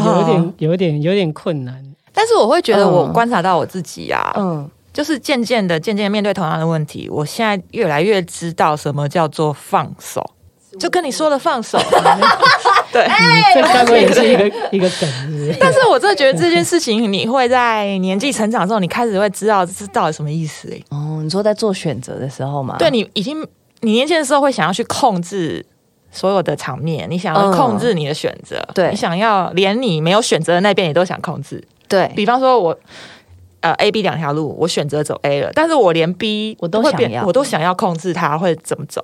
[0.06, 1.84] 有点有点有点困难。
[2.14, 10.24] 但是我会觉得，我嗯观察到我自己啊，嗯，就是渐渐的、渐渐面对同样的问题，我现在越来越知道什么叫做放手，
[10.80, 11.78] 就跟你说的放手。
[12.94, 13.06] 对，
[13.54, 15.58] 这该不会也是一个一个梗，是是？
[15.60, 20.82] 但是我真的觉得这件事情，你会在年纪成长之后，你开始会知道这到底什么意思、欸。
[20.90, 23.46] 哦，你说在做选择的时候嘛，对你已经，
[23.82, 25.66] 你年轻的时候会想要去控制。
[26.16, 31.60] 所有的场面，你想要控制你的选择，对你想要连你没有选择的那边，也都想控制。
[31.88, 32.78] 对，比方说我，
[33.62, 39.04] 呃，A、B 两条路，我选择走 A 了，但是我连 B 我都想要我都想要控制它会怎么走。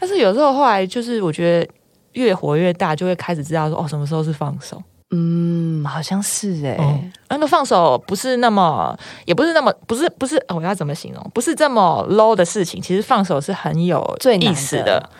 [0.00, 1.68] 但是有时候后来就是我觉得
[2.12, 4.82] 越活越大，就会开始知道说哦，什么时候是放手。
[5.12, 6.98] 嗯，好像是哎、哦。
[7.30, 11.30] 那个放手不是那么，也不是那么，不是不是，哦我要怎么形容？
[11.34, 12.80] 不是这么 low 的事情。
[12.80, 14.84] 其实放手是很有最难意思的。
[14.84, 15.10] 的，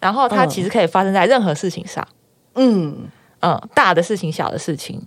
[0.00, 0.48] 然后它嗯。
[0.48, 2.04] 其实可以发生在任何事情上，
[2.54, 3.06] 嗯，
[3.38, 5.00] 嗯，大的事情、小的事情，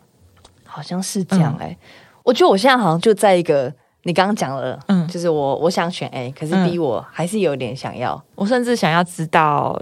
[0.65, 1.77] 好像是这样哎、
[2.23, 3.73] 我觉得我现在好像就在一个
[4.03, 5.05] 你刚刚讲了，嗯。
[5.09, 6.69] 就是我我想选 A，可是嗯。
[6.69, 8.23] B 我还是有点想要。
[8.35, 9.77] 我甚至想要知道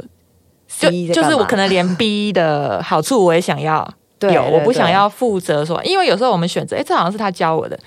[0.68, 7.78] 就就是我可能连 B 的好处我也想要有，对对对我不想要负责说，因为有时候我们选择，哎，这好像是他教我的。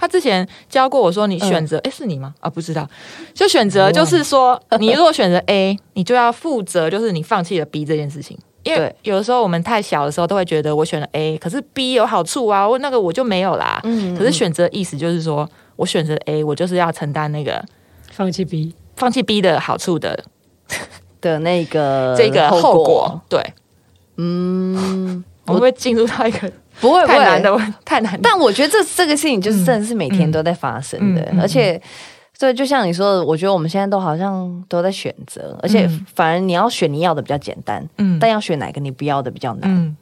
[0.00, 2.32] 他之前教过我说，你选择，哎、是你吗？
[2.38, 2.88] 啊，不知道。
[3.34, 8.38] 就选择，就是说， 你如果选择 A，你就要负责，就是你放弃了 B 这件事情。
[8.62, 13.80] 因为有的时候我们太小的时候都会觉得我选了 A，可是 B 有好处啊，我那个我就没有啦。
[13.82, 17.64] 嗯可是选择意思就是说我选择 A，我就是要承担那个
[18.12, 20.22] 放弃 B，放弃 B 的好处的
[21.20, 23.54] 的那个这个后果果。，对，
[24.16, 26.50] 嗯， 我们会进入到一个
[26.80, 28.18] 不会，太难的问，太难。
[28.22, 31.80] 但我觉得这这个事情就是真的是每天都在发生的，而且。
[32.40, 39.62] 对，就像你说的，我觉得我们现在都好像都在选择，而且嗯反而你要选你要的比较简单，嗯但要选哪个你不要的比较难。
[39.64, 39.96] 嗯，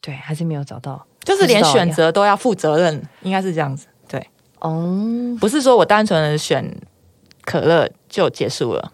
[0.00, 1.04] 对，还是没有找到。
[1.24, 3.86] 就是连选择都要负责任，应该是这样子。
[4.08, 4.26] 对，
[4.60, 6.74] 哦，不是说我单纯的选
[7.44, 8.92] 可乐就结束了，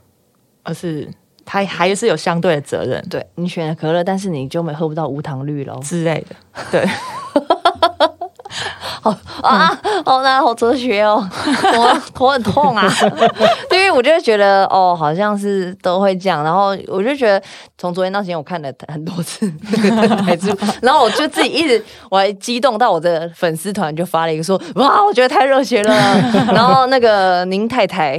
[0.68, 1.08] 而是
[1.46, 5.80] 他还是有相对的责任对你选了可乐，但是你就没喝不到无糖绿喽。
[5.82, 6.36] 之类的。
[6.70, 6.86] 对，
[9.42, 11.28] 啊，好难，好哲学哦，
[11.76, 12.86] 我头很痛啊。
[13.70, 17.42] 因为我就觉得哦，好像是都会这样，然后我就觉得
[17.76, 25.94] 从昨天到今天我看了很多次那 个台剧，然后我就自己一直我还激动到我的粉丝团就发了一个说哇，我觉得太热血了。
[26.52, 28.14] 然后那个您太太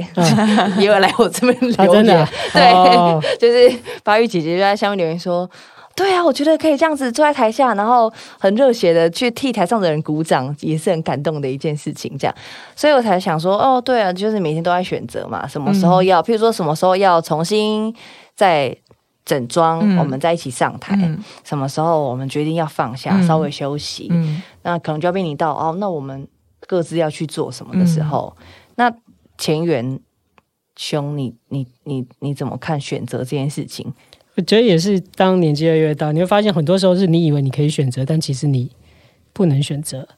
[0.78, 3.72] 也有来我这边啊，留言对，哦就是
[4.04, 5.48] 法语姐姐就在下面留言说。
[5.96, 12.16] 对啊，我觉得可以这样子坐在台下，然后很热血的去替台上的人鼓掌，也是很感动的一件事情。
[12.16, 12.34] 这样，
[12.74, 17.94] 所以我才想说，哦，对啊，就是每天都在选择嘛，什么时候要，譬如说什么时候要重新
[18.34, 18.74] 再
[19.26, 26.26] 整装，嗯我们再一起上台；嗯什么时候我们决定要放下，嗯稍微休息，嗯那可能就要面临到哦，那我们
[26.66, 28.34] 各自要去做什么的时候，
[28.76, 28.90] 那
[29.36, 30.00] 前缘
[30.76, 33.92] 兄，你你你你怎么看选择这件事情？
[34.40, 38.70] 我觉得也是，当年纪越来越大，你会发现很多时候是你以为你可以选择，但其实你
[39.34, 40.08] 不能选择。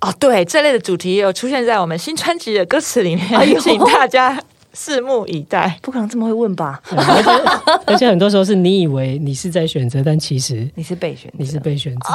[0.00, 4.40] 哦，对，这类的主题也有出现在我们新专辑的歌词里面，哎请大家
[4.72, 5.80] 拭目以待。
[5.82, 6.80] 不可能这么会问吧？
[6.90, 12.08] 而且而且很多时候是你以为你是在选择，但其实你是备选者，你是被选择。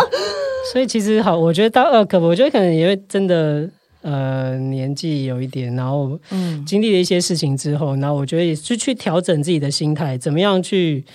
[0.72, 3.70] 所以其实好，我觉得到二可，我觉得可能也会真的
[4.04, 11.06] 呃年纪有一点，然后嗯经历了一些事情之后，然后我觉得也是去调整自己的心态，怎么样去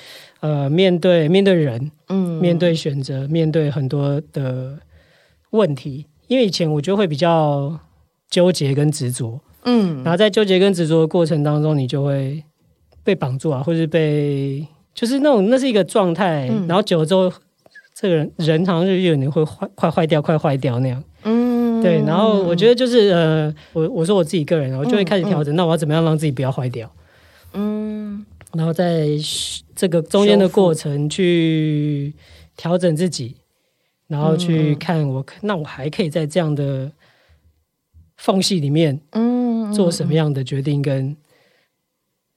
[0.43, 4.79] 呃面对面对人，嗯面对选择，面对很多的
[5.51, 6.07] 问题。
[6.29, 7.79] 因为以前我就会比较
[8.31, 12.43] 纠结跟执着，嗯然后在纠结跟执着的过程当中，你就会
[13.03, 17.31] 被绑住啊，或是被就是那种那是一个状态，嗯然后久了之后，
[17.95, 21.03] 这个人人好像就有点会坏快坏掉，快坏掉那样。
[21.25, 26.91] 嗯对，然后我觉得就是呃，我我说我自己个人，我就会开始调整，那我要怎么样让自己不要坏掉？
[27.55, 29.09] 嗯然后在
[29.75, 32.15] 这个中间的过程去
[32.57, 33.37] 调整自己，
[34.09, 36.93] 然后去看我，那我还可以在这样的
[38.17, 41.17] 缝隙里面嗯做什么样的决定，跟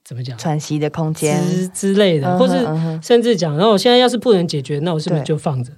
[0.04, 5.72] 怎么讲喘息的空间，之之类的，嗯或是甚至讲，然后我现在要是不能解决，那我是不是就放着，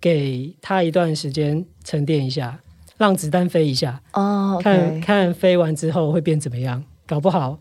[0.00, 2.60] 给他一段时间沉淀一下，
[2.98, 6.84] 让子弹飞一下，哦看看飞完之后会变怎么样？
[7.06, 7.58] 搞不好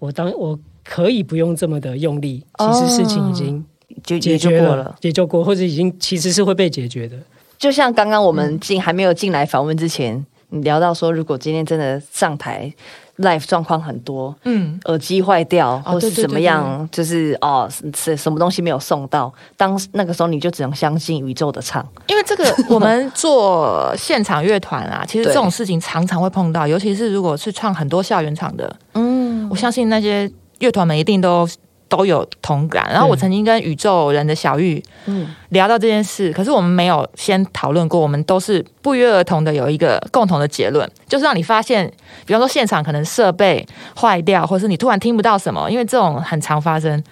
[0.00, 0.58] 我当我
[0.90, 3.64] 可以不用这么的用力，其实事情已经
[4.02, 4.96] 就解决了，解决过了。
[5.00, 7.16] 解决过，或者已经其实是会被解决的。
[7.56, 12.72] 就像刚刚我们进还没有进来访问之前，你聊到说，如果今天真的上台
[13.18, 21.86] life 状况很多，嗯，耳机坏掉，哦或是怎么对对对样，就是哦，是什么东西没有送到，当那个时候你就只能相信宇宙的唱。
[22.08, 31.46] 因为这个 我们做现场乐团啊，其实这种事情常常会碰到，尤其是如果是唱很多校园场的，嗯我相信那些乐团们一定都
[31.88, 32.88] 都有同感。
[32.90, 41.92] 然后我曾经跟宇宙人的小玉嗯聊到这件事，可是我们没有先讨论过，我们都是不约而同的有一个共同的结论，就是让你发现，
[42.24, 43.66] 比方说现场可能设备
[44.00, 47.02] 坏掉，或是你突然听不到什么，因为这种很常发生。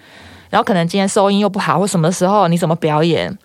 [0.49, 3.37] 然后可能今天收音又不好，或什么时候你怎么表演？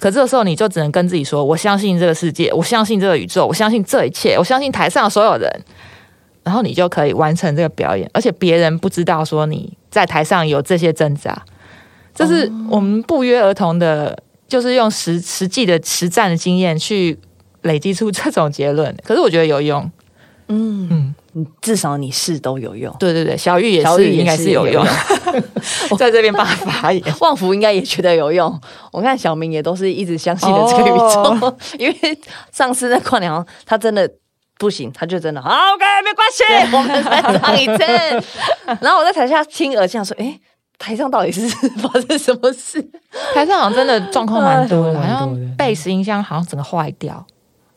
[0.00, 5.48] 可这个时候你就只能跟自己说：“我相信这个世界，我相信这个宇宙，我相信这一切，我相信台上所有人。”
[6.50, 11.40] 然后你就可以完成这个表演，而且别人不知道说你在台上有这些挣扎，
[12.12, 17.16] 这是我们不约而同的，就是用实实际的实战的经验去
[17.62, 18.92] 累积出这种结论。
[19.04, 19.88] 可是我觉得有用，
[20.48, 22.92] 嗯，嗯，至少你是都有用。
[22.98, 24.84] 对对对，小玉也是应该是有用，
[25.92, 27.00] 有 在这边帮他发言。
[27.22, 28.60] 旺福应该也觉得有用。
[28.90, 32.18] 我看小明也都是一直相信的这个宇宙，哦 因为
[32.50, 34.10] 上次在跨年他真的
[34.60, 36.44] 不行，他就真的好 OK 没关系，
[36.76, 37.82] 我们再唱一次。
[38.82, 40.38] 然后我在台下听耳机想说，哎，
[40.78, 42.86] 台上到底是发生什么事
[43.32, 47.24] 台上好像真的状况蛮多的， 好像贝斯音箱好像整个坏掉。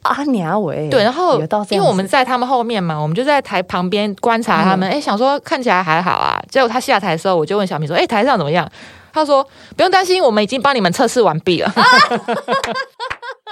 [0.01, 0.21] 啊？
[0.25, 6.37] 娘喂，对，然后因为我们在他们后面嘛，我们就在台旁边观察他们，哎、想说看起来还好啊。
[6.49, 8.69] 结果他下台的时候，我就问小明说：“哎、台上怎么样？”
[9.13, 9.41] 他说
[9.77, 11.71] ：“不用担心，我们已经帮你们测试完毕了。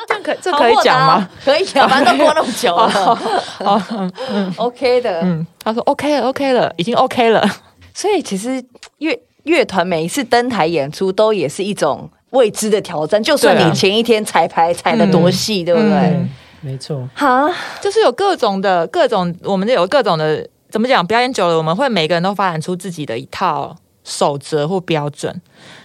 [0.07, 1.29] 这样可这可以讲吗？？
[1.43, 3.19] 可以啊，反正都过那么久了
[3.59, 3.81] 哦，
[4.29, 5.21] 嗯， OK 的。
[5.21, 7.47] 嗯，他说 OK 了，OK 了，已经 OK 了。
[7.93, 8.63] 所以其实
[8.99, 16.29] 乐乐团每一次登台演出都也是一种未知的挑战，就算你前一天彩排踩的多细，对不对嗯？
[16.61, 17.49] 没错，好，
[17.81, 21.05] 就是有各种的各种，我们就有各种的，怎么讲？
[21.05, 25.41] 表演久了，我们会每个人都发展出自己的一套守则或标准。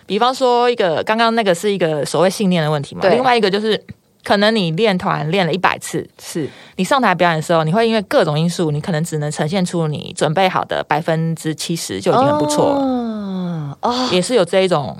[0.06, 3.82] 比方说，一个刚刚那个是一个所谓信念的问题嘛，另外一个就是。
[4.26, 12.80] 可能你练团练了一百次，是你上台表演的时候，你会因为各种因素，你可能只能呈现出你准备好的百分之七十就已经很不错了。
[12.80, 14.96] 哦哦也是有这一种，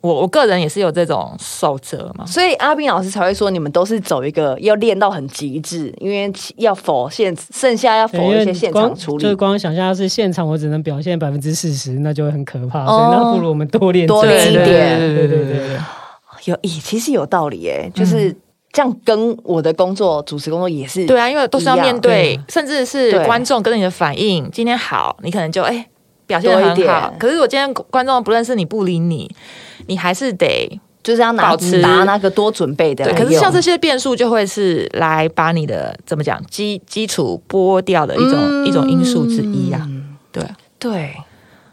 [0.00, 2.26] 我我个人也是有这种守则嘛。
[2.26, 12.84] 所以阿斌老师才会说，你们都是走一个要练到很极致，因为要否现剩下要否一些现场处理，就是光想象是现场我只能表现百分之四十，那就会很可怕。
[12.84, 15.78] 哦所以那不如我们多练多练一点对对对对对对。
[16.46, 18.34] 有咦，其实有道理耶，就是
[18.74, 24.50] 这样跟我的工作主持工作也是对啊，因为都是要面对甚至是观众跟你的反应。
[24.50, 25.86] 今天好，你可能就哎、
[26.26, 27.14] 表现的很好。
[27.16, 29.30] 可是我今天观众不认识你，不理你，
[29.86, 30.68] 你还是得
[31.04, 33.14] 就是要拿拿那个多准备的对。
[33.14, 39.88] 可是像这些变数，就会是来把你的怎么讲基基础剥掉的一种、嗯一种因素之一啊。
[40.32, 40.42] 对，
[40.80, 41.14] 对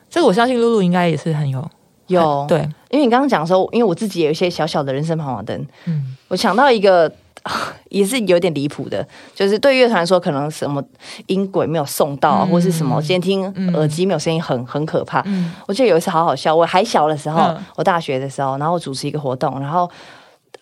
[0.07, 1.67] 这个我相信露露应该也是很有
[2.11, 2.45] 有。
[2.47, 2.59] 对，
[2.89, 6.15] 因为你刚刚讲的时候，因为我自己也有一些小小的人生跑马灯，嗯。
[6.27, 7.11] 我想到一个。
[7.43, 10.81] 啊也是有点离谱的，就是对乐团来说，可能什么
[11.25, 12.51] 音轨没有送到啊，嗯。
[12.51, 13.73] 或是什么监听嗯。
[13.73, 15.23] 耳机没有声音很，很可怕。
[15.25, 15.51] 嗯。
[15.65, 17.65] 我记得有一次好好笑，我还小的时候，嗯。
[17.75, 19.89] 我大学的时候，然后我主持一个活动，然后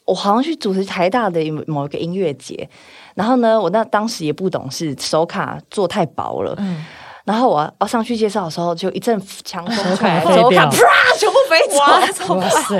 [0.06, 2.68] 我好像去主持台大的某一个音乐节，
[3.14, 6.86] 然后呢，我那当时也不懂事，手卡做太薄了，嗯
[7.30, 12.76] 然后我要上去介绍的时候，就一阵强风 吹来，手卡飞掉手卡啪全部飞走，哇塞，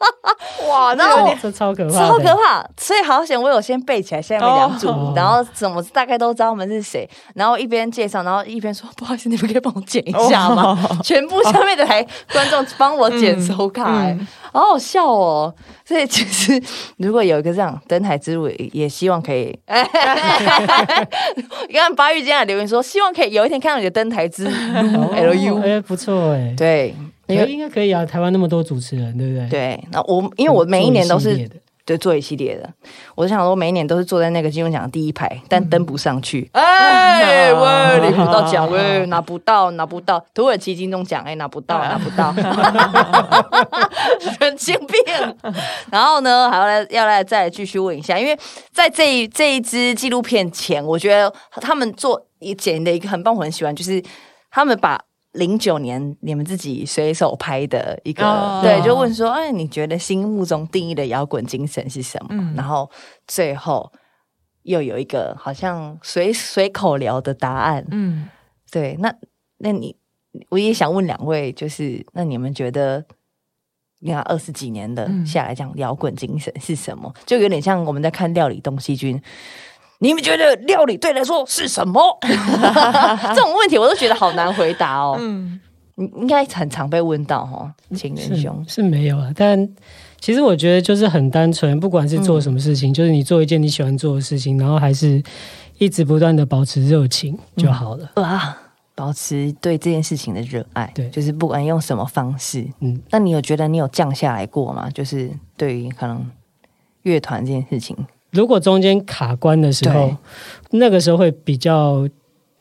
[0.68, 2.64] 哇，然后这超可怕，超可怕。
[2.78, 10.78] 所以好险，我有先背起来下面两组，哦然后怎么大概都知道我们是谁，然后一边介绍，然后一边说不好意思，你们可以帮我剪一下吗？
[11.02, 15.54] 全部下面的台观众帮我剪手卡、欸嗯好好笑哦。
[15.84, 16.60] 所以其实
[16.96, 19.56] 如果有一个这样登台之路，也希望可以。
[21.68, 25.62] 你看八玉今天的留言说，希望可以有一天看到你的登台之路哦 LU。
[25.62, 26.96] 哎，不错哎，对，
[27.34, 29.48] 因可为应该可以啊，台湾那么多主持人，对不对？
[29.48, 31.48] 对，那我因为我每一年都是
[31.84, 32.68] 对做一系列的，
[33.16, 36.48] 我就想说每一年都是坐在那个金钟奖的第一排，但登不上去。
[36.52, 42.32] 嗯哎喂，领不到奖喂，拿不到拿不到，土耳其金钟奖哎拿不到拿不到，
[44.38, 44.96] 神经病。
[45.90, 48.38] 然后呢，还要来要来再来继续问一下，因为
[48.72, 54.00] 在这一这一支纪录片前，我觉得他们做也剪的一个很棒，我很喜欢，就是
[54.50, 55.00] 他们把。
[55.32, 62.28] 零九年你们自己随手拍的一个，哦对，就问说，哎，你觉得心目中定义的摇滚精神是什么？
[62.32, 62.90] 嗯然后
[63.26, 63.92] 最后
[64.62, 67.86] 又有一个好像随随口聊的答案。
[67.90, 68.28] 嗯，
[68.70, 69.14] 对，那
[69.58, 69.96] 那你
[70.48, 73.04] 我也想问两位，就是那你们觉得？
[74.02, 77.12] 你看二十几年的嗯下来讲摇滚精神是什么？
[77.26, 79.20] 就有点像我们在看料理东西君。
[80.02, 82.00] 你们觉得料理对来说是什么？
[82.22, 85.16] 这种问题我都觉得好难回答哦。
[85.20, 85.60] 嗯，
[85.94, 88.64] 你应该很常被问到哦，情人兄。
[88.66, 89.68] 是是没有啊，但
[90.18, 95.22] 其实我觉得就是很单纯，不管是做什么事情，就是你做一件你喜欢做的事情，然后还是
[95.78, 98.10] 一直不断的保持热情就好了。
[98.16, 98.56] 哇，
[98.94, 104.88] 保持对这件事情的热爱，对就是不管用什么方式，嗯，那你有觉得你有降下来过吗？
[104.90, 106.30] 就是对于可能
[107.02, 107.96] 乐团这件事情，
[108.30, 110.14] 如果中间卡关的时候，
[110.70, 112.06] 那个时候会比较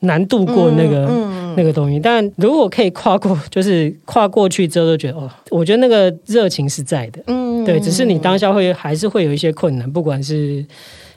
[0.01, 1.99] 难度过那个、嗯那个东西。
[1.99, 7.21] 但如果可以跨过， 就是跨过去之后，都觉得哦，我觉得那个热情是在的。
[7.27, 10.65] 嗯对，只是你当下会还是会有一些困难，不管是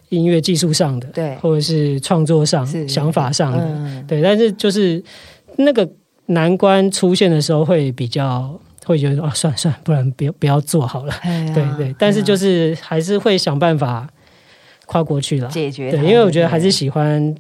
[0.08, 4.20] 音乐技术上的，对或者是创作上、想法上的，嗯对。
[4.20, 5.02] 但是就是
[5.56, 5.88] 那个
[6.26, 11.12] 难关出现的时候，会比较会觉得啊，算了算了，不然不要不要做好了。
[11.22, 14.08] 哎对对，但是就是还是会想办法
[14.92, 15.48] 跨过去了。
[15.48, 17.34] 解决对，因为我觉得还是喜欢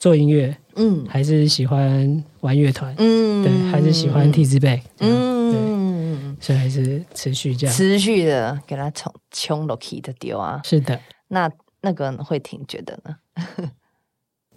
[0.00, 1.06] 做音乐，嗯。
[1.08, 3.44] 还是喜欢玩乐团，嗯。
[3.44, 7.76] 对，还是喜欢 T Z Back，嗯，对，所以还是持续这样。
[7.76, 10.98] 持续的给他冲冲 Loki 的丢啊，是的，
[11.28, 11.48] 那
[11.82, 13.16] 那个会挺觉得呢？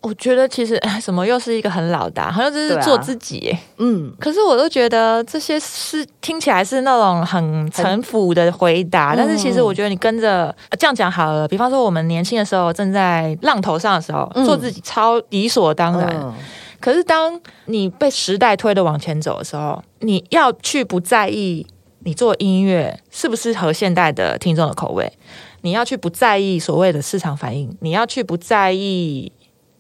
[0.02, 3.60] 我觉得其实哎 什么又是一个很老的啊、好像就是做自己耶。
[3.78, 11.48] 嗯，可是我都觉得这些是听起来是那种很城府的回答，嗯但是其实我觉得你跟着呃这样讲好了。
[11.48, 16.10] 比方说我们年轻的时候正在浪头上的时候，嗯做自己超理所当然。
[16.16, 16.34] 嗯
[16.82, 21.68] 可是当你被时代推的往前走的时候，你要去不在意
[22.06, 25.12] 你做音乐是不是合现代的听众的口味，
[25.60, 29.30] 你要去不在意所谓的市场反应，你要去不在意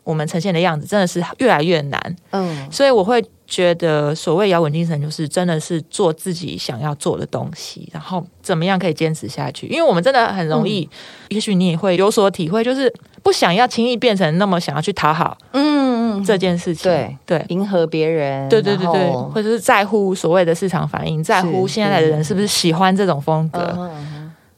[0.09, 2.15] 我们呈现的样子，真的是越来越难。
[2.31, 9.67] 嗯所以我会觉得，所谓摇滚精神，就是真的是做自己想要做的东西，然后怎么样可以坚持下去。
[9.67, 10.89] 因为我们真的很容易，
[11.29, 12.91] 也许你也会有所体会，就是
[13.21, 16.91] 不想要轻易变成那么想要去讨好嗯这件事情。
[16.91, 17.45] 对对。
[17.49, 23.91] 迎合别人，对对对对或者是在乎所谓的市场反应，在乎现在的人是不是喜欢这种风格。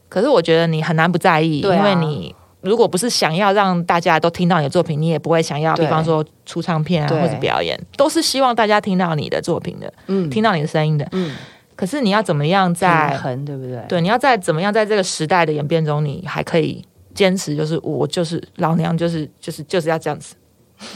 [0.10, 10.30] 可是我觉得你很难不在意，因为你如果不是想要让大家都听到你的作品，你也不会想要，比方说出唱片啊或者表演，都是希望大家听到你的作品的，嗯。
[10.30, 11.08] 听到你的声音的。
[11.12, 11.36] 嗯，
[11.76, 13.84] 可是你要怎么样在平衡对不对？
[13.90, 20.36] 对，你要在怎么样在这个时代的演变中，你还可以坚持，就是我就是老娘就是就是就是要这样子，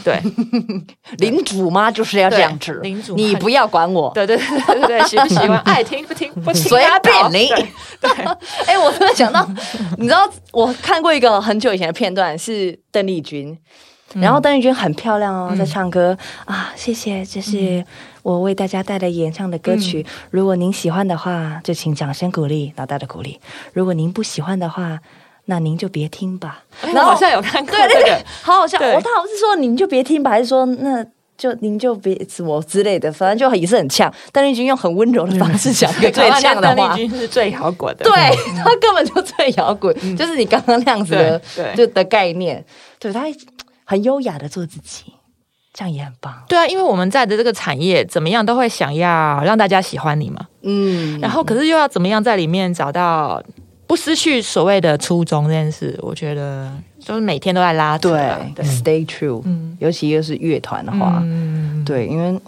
[0.04, 0.20] 对，
[1.18, 4.10] 领主嘛就是要这样子，领主你不要管我。
[4.14, 7.68] 对对对对对，喜不 喜欢爱听不听不听随他便你对
[8.00, 8.24] 对，
[8.66, 9.48] 哎、我突然想到，
[9.98, 13.56] 你知道我看过一个很久以前的片段，是邓丽君。
[14.14, 15.58] 然后邓丽君很漂亮哦，嗯。
[15.58, 16.16] 在唱歌。
[16.44, 17.84] 啊，谢谢，这是
[18.22, 20.00] 我为大家带来演唱的歌曲。
[20.06, 20.10] 嗯。
[20.30, 23.38] 如果您喜欢的话，就请掌声鼓励，老大的鼓励；
[23.72, 25.00] 如果您不喜欢的话，
[25.46, 26.62] 那您就别听吧。
[26.92, 28.78] 然后好像有看过对对对这个，，好好笑。
[28.78, 31.04] 我他好像是说您就别听吧，还是说那
[31.38, 34.12] 就您就别什么之类的，反正就也是很呛。
[34.32, 37.06] 邓丽君用很温柔的方式讲一个 最呛的邓话丽。
[37.08, 38.12] 君是最摇滚的，对
[38.62, 41.14] 他根本就最摇滚，就是你刚刚那样子
[41.56, 42.64] 的，就的概念。
[42.98, 43.24] 对他
[43.84, 45.12] 很优雅的做自己，
[45.72, 46.42] 这样也很棒。
[46.48, 53.40] 对啊，因为我们在的这个产业怎么样都会想要让大家喜欢你嘛，嗯然后可是又要怎么样在里面找到
[53.86, 62.40] 不失去所谓的初衷这件事，我觉得就是每天都在拉扯对啊，对，，Stay True，嗯尤其又是乐团的话，嗯，对，因为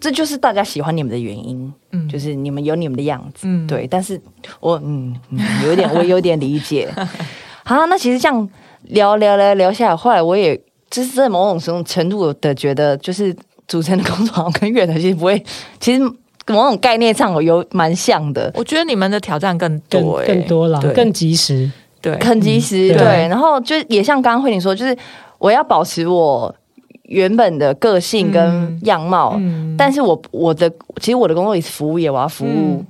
[0.00, 3.86] 这就是大家喜欢你们的原因，嗯就是你们有你们的样子，嗯对。
[3.86, 4.20] 但是
[4.60, 6.88] 我嗯嗯有点 我有点理解。
[7.64, 8.48] 好，那其实这样
[8.84, 10.56] 聊聊聊聊下来，后来我也
[10.88, 13.34] 就是在某种程度的觉得，就是
[13.68, 15.44] 组成的工作好像跟乐团其实不会，
[15.78, 16.02] 其实
[16.50, 18.50] 某种概念上有蛮像的。
[18.54, 20.92] 我觉得你们的挑战更更多、欸，更多了，对。
[20.92, 21.70] 更及时。
[22.00, 22.96] 对，很及时，嗯对。
[22.98, 23.28] 对。
[23.28, 24.96] 然后就也像刚刚慧玲说，就是
[25.38, 26.54] 我要保持我
[27.04, 28.80] 原本的个性跟嗯。
[28.84, 29.74] 样貌，嗯。
[29.76, 30.70] 但是我我的
[31.00, 32.86] 其实我的工作也是服务业，我要服务嗯。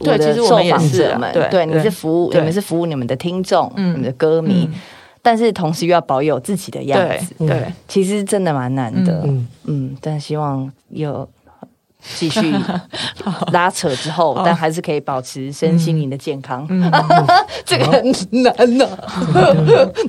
[0.00, 3.88] 我的对其实我受访们也是啊者们，对你是服务，你们是服务你们的听众、嗯。
[3.88, 4.78] 你们的歌迷，嗯。
[5.22, 11.28] 但是同时又要保有自己的样对子，对，其实真的蛮难的，嗯，嗯，但希望有
[12.16, 12.54] 继续
[13.52, 16.66] 拉扯之后，但还是可以保持身心灵的健康。
[16.70, 16.90] 嗯，
[17.64, 18.02] 这个很
[18.42, 18.88] 难呐、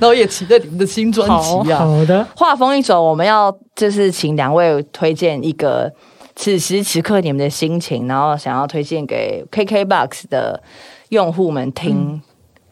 [0.02, 1.78] 后也期待你们的新专辑啊。
[1.80, 5.92] 好的，画风一转，我们要就是请两位推荐一个
[6.34, 10.62] 此时此刻你们的心情，然后想要推荐给 KKBOX 的
[11.10, 12.22] 用户们听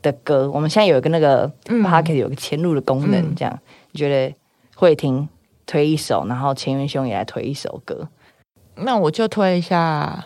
[0.02, 0.50] 的歌。
[0.52, 1.84] 我们现在有一个那个嗯。
[1.84, 3.34] O c k e t 有个前录的功能，嗯。
[3.36, 3.58] 这样
[3.92, 4.34] 你觉得
[4.76, 5.28] 会听
[5.66, 8.08] 推一首，然后钱元兄也来推一首歌。
[8.84, 10.24] 那我就推一下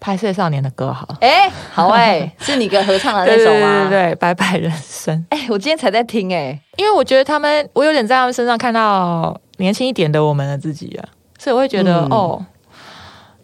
[0.00, 1.18] 拍摄少年的歌好了。
[1.20, 3.88] 哎、好哎、 是你跟合唱的那首吗？
[3.88, 5.24] 对对对，拜拜人生。
[5.30, 12.46] 哎、我今天才在听哎、因为我觉得他们，我有点在他们身上看到年轻一点的我们的自己啊，所以我会觉得、嗯哦，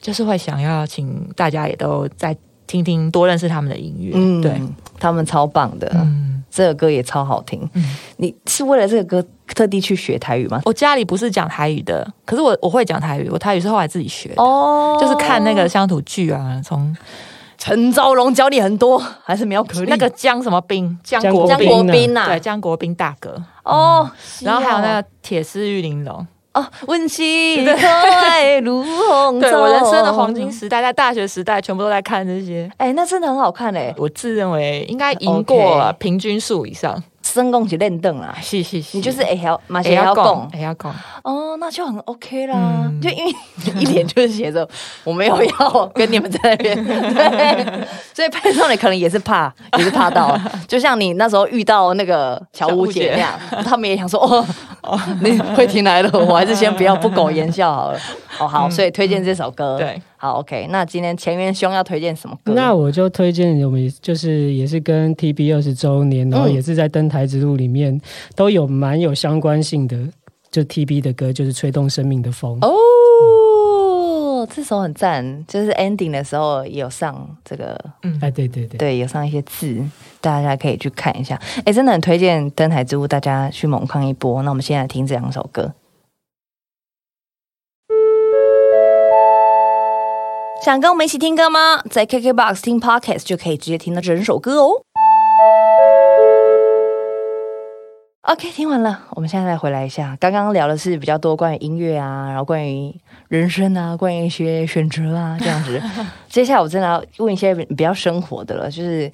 [0.01, 2.37] 就是会想要请大家也都再
[2.67, 4.13] 听听，多认识他们的音乐。
[4.15, 4.61] 嗯，对，，
[4.99, 7.69] 他们超棒的，嗯，这个歌也超好听。
[7.75, 10.61] 嗯你是为了这个歌特地去学台语吗？
[10.65, 14.43] 我家里不是讲台语的，可是我我会讲台语，我台语是后来自己学的。
[14.43, 14.97] 哦。
[15.01, 16.97] 就是看那个乡土剧啊，从
[17.57, 19.87] 陈昭荣教你很多，还是苗可丽？
[19.89, 24.09] 那个江什么兵，江国兵，呐、对，江国兵大哥，哦，
[24.43, 26.25] 然后还有那个个铁丝玉玲珑，
[26.55, 32.71] 哦，温馨可爱如红对妆我人生的黄金时代，在大学时代全部都在看这些。
[32.77, 40.91] 哎、那真的很好看哎、我自认为应该赢过 OK 平均数以上，生共起练凳啦，是是是，你就是哎要马也也要要供讲，也要供，
[41.23, 42.55] 哦，那就很 OK 啦。
[42.57, 43.01] 嗯。
[43.01, 43.33] 就因为
[43.79, 44.69] 一脸就是写着
[45.05, 54.45] 我没有要跟你们在那边，对， 所以潘少你可能也是怕，也是怕到，就像你那时候遇到那个小吴姐那样，他们也想说哦，
[55.23, 57.99] 你会听来的，我还是先不要不苟言笑好了。
[58.41, 60.69] 哦，好，所以推荐这首歌，对，好 OK。
[60.71, 62.53] 那今天前元兄要推荐什么歌？
[62.55, 68.01] 那我就推荐我们就是也是跟 TB 二十周年，然后嗯也是在登台之路里面
[68.37, 69.97] 都有蛮有相关性的，
[70.51, 72.57] 就 TB 的歌就是吹动生命的风。
[72.63, 72.73] 哦，
[74.59, 79.81] 这首很赞，就是 ending 的时候也有上这个嗯，哎，对对对，对，有上一些字，
[80.21, 81.41] 大家可以去看一下。
[81.65, 84.43] 哎，真的很推荐登台之物，大家去猛看一波。
[84.43, 85.73] 那我们现在听这两首歌。
[90.65, 91.81] 想跟我们一起听歌吗？
[91.89, 94.83] 在 KKBOX 听 Podcast 就可以直接听到整首歌哦。
[98.29, 100.15] OK，听完了，我们现在再回来一下。
[100.21, 102.95] 刚刚聊的是比较多关于音乐啊，然后关于
[103.29, 105.81] 人生啊，关于一些选择啊 这样子。
[106.29, 109.11] 接下来我真的要问一些比较生活的了，就是，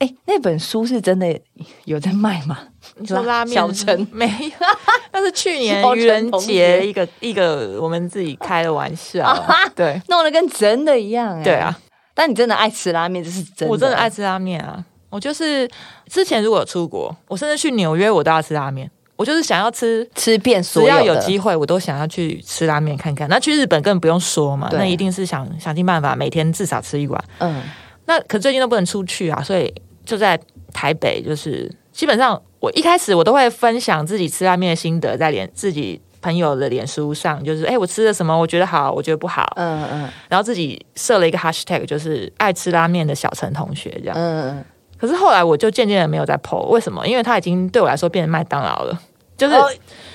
[0.00, 1.40] 哎，那本书是真的
[1.84, 2.58] 有在卖吗？
[2.96, 4.66] 你说拉面小陈 没有，
[5.12, 11.78] 那是去年愚人节一个一个我们自己开的玩笑，对弄得跟真的一样、哎对啊，，
[12.12, 13.72] 但你真的爱吃拉面，这是真的。
[13.72, 14.84] 我真的爱吃拉面啊！
[15.12, 15.68] 我就是
[16.08, 18.90] 之前如果有出国，我甚至去纽约，我都要吃拉面。
[19.14, 23.28] 我就是想要吃，吃遍所只有只，要有机会，我都想要去吃拉面看看。
[23.28, 27.24] 那去日本更不用说嘛，那一定是想想尽办法每天至少吃一碗。
[27.38, 27.62] 嗯，
[28.06, 29.72] 那可最近都不能出去啊，所以
[30.04, 30.40] 就在
[30.72, 44.16] 台北，就是基本上我一开始我都会分享自己吃拉面的心得，在脸自己朋友的脸书上，就是哎、我吃了什么，我觉得好，我觉得不好，嗯嗯然后自己设了一个 hashtag，就是爱吃拉面的小陈同学这样。
[44.16, 44.64] 嗯嗯
[45.02, 47.04] 可是后来我就渐渐的没有再 PO，为什么？
[47.04, 48.96] 因为它已经对我来说变成麦当劳了，
[49.36, 49.68] 就是、哦。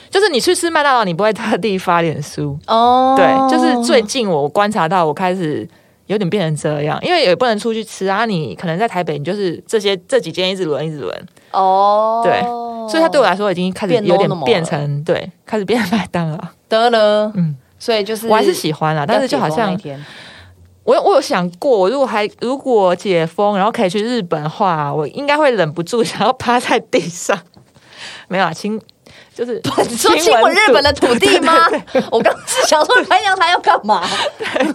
[0.10, 5.68] 就是你去吃麦当劳，你不会特地发脸书，哦，对，就是最近我观察到，我开始
[6.06, 12.40] 有点变成这样，因为也不能出去吃啊，你可能在台北，你就是这些这几间一直轮一直轮，哦，对
[12.90, 16.38] 所以它对我来说已经开始有点变成对，开始变成麦当劳，
[16.70, 19.78] 得了，嗯，所以就是我还是喜欢啦，但是就好像
[20.88, 27.38] 我有我有想过，我如果还如果解封，然后可以去日本的话，我应该会忍不住想要趴在地上，
[28.30, 28.80] 没有啊，亲。
[29.38, 31.54] 就是你说亲吻日本的土地吗？
[32.10, 34.04] 我刚是想说你拍阳台要干嘛？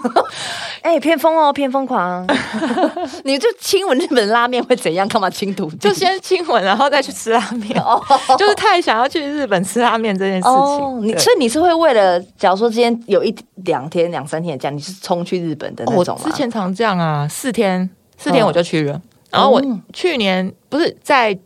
[0.82, 2.24] 哎、偏疯哦，偏疯狂！
[3.24, 5.06] 你就亲吻日本拉面会怎样？
[5.08, 5.76] 干嘛亲土地？
[5.78, 8.00] 就先亲吻，然后再去吃拉面哦，
[8.38, 10.86] 就是太想要去日本吃拉面这件事哦，情。
[10.86, 13.34] 哦你所以你是会为了，假如说今天有一
[13.64, 16.22] 两天、两三天的假，你是冲去日本的那种吗？
[16.24, 19.00] 之前常这样啊，四天四天嗯我就去了，
[19.30, 21.36] 然后我嗯去年不是在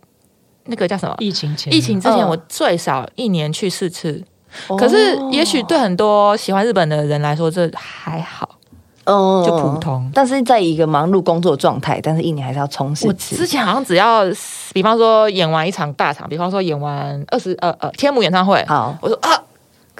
[0.66, 1.14] 那个叫什么？
[1.18, 2.28] 疫情前，疫情之前，嗯。
[2.28, 4.22] 我最少一年去四次。
[4.68, 4.76] 哦。
[4.76, 8.48] 可是也许对很多喜欢日本的人来说，这还好，
[9.04, 10.10] 嗯就普通。
[10.14, 13.12] 但是在一个忙碌工作状态，但是一年还是要充实我。
[13.14, 14.24] 之前好像只要，
[14.72, 18.96] 比方说演完一场大场，比方说演完二十呃呃天母演唱会，好。
[19.00, 19.30] 我说啊，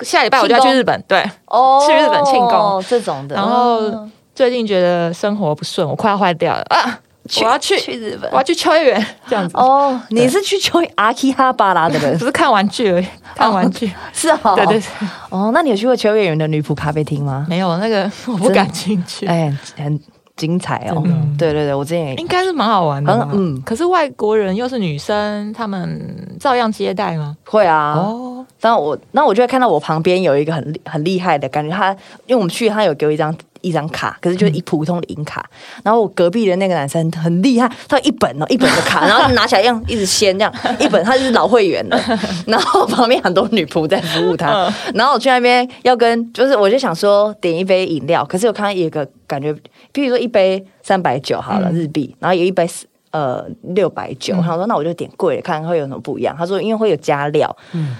[0.03, 2.83] 下礼拜我就要去日本，对，哦去日本庆功。
[2.89, 7.01] 这种的，然后嗯最近觉得生活不顺，我快要坏掉了啊！
[7.41, 9.57] 我要去，去日本我要去秋叶原 这样子。
[9.57, 13.91] 哦，你是去秋阿基哈巴拉的人只 是看玩具而已，看玩具。
[14.13, 14.83] 是哦，对对，对
[15.31, 17.47] 哦，那你有去过秋叶原的女仆咖啡厅吗？
[17.49, 19.99] 没有那个我不敢进去，哎，很
[20.37, 21.03] 精彩哦。
[21.39, 23.13] 对对对，我之前也应该是蛮好玩的。
[23.13, 27.37] 嗯嗯可是外国人又是女生，他们照样接待吗？
[27.47, 27.95] 会啊。
[27.95, 31.91] 哦，然后我，那我就会看到我旁边有一个很厉很厉害的感觉，他
[32.27, 33.35] 因为我们去，他有给我一张
[33.67, 35.45] 一张卡，可是就是一普通的银卡。
[35.83, 42.01] 然后我隔壁的那个男生很厉害，他有一本哦，一本的卡，然后拿起来这样一直掀这样 一本，他就是老会员了。
[42.47, 49.55] 然后旁边很多女仆在服务他， 然后我去那边要跟，就是我就想说点一杯饮料，可是我看到有一个感觉，
[49.93, 53.45] 比如说一杯三百九好了、日币，然后有一杯是呃
[53.75, 56.35] 六百九，他说那我就点贵的，看看会有什么不一样。
[56.39, 57.97] 他说因为会有加料，嗯，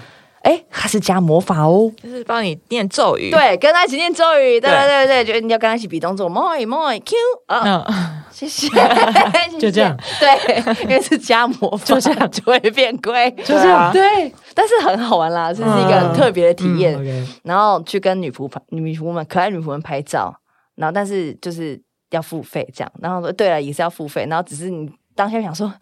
[0.47, 1.91] 哎，他是加魔法哦。
[2.01, 4.71] 就是帮你念咒语。，对，跟他一起念咒语，对对。
[4.71, 7.15] 对对对，就你要跟他一起比动作，moi moi q
[7.47, 8.69] 啊，嗯， 谢谢，
[9.59, 12.31] 就这样，对，因为是加魔法，就这样。
[12.31, 16.97] 就会变贵，就这样对，但是很好玩啦，这是一个很特别的体验。
[17.43, 20.33] 然后去跟女仆拍女仆们可爱女仆们拍照，
[20.75, 21.77] 然后但是就是
[22.11, 24.89] 要付费这样，然后说对了也是要付费，然后只是你。
[25.17, 25.73] 当下想说，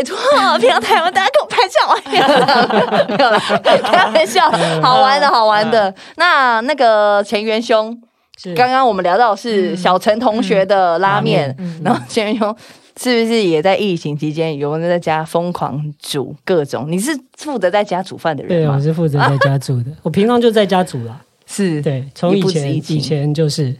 [0.00, 0.16] 拜托，
[0.58, 1.78] 平常台湾大家给我拍照，
[2.10, 3.38] 没有了，没有啦，
[3.82, 5.94] 开玩笑，好玩的，好玩的。
[6.16, 8.00] 那那个前元兄，
[8.38, 12.54] 是刚刚我们聊到是小陈同学的拉面，嗯然后前元兄
[12.98, 16.86] 是不是也在疫情期间有没有在家疯狂煮各种？
[16.88, 18.80] 你是负责在家煮饭的人对，我？
[18.80, 21.20] 是负责在家煮的， 我平常就在家煮啦。
[21.46, 23.74] 是，对，从以前以前就是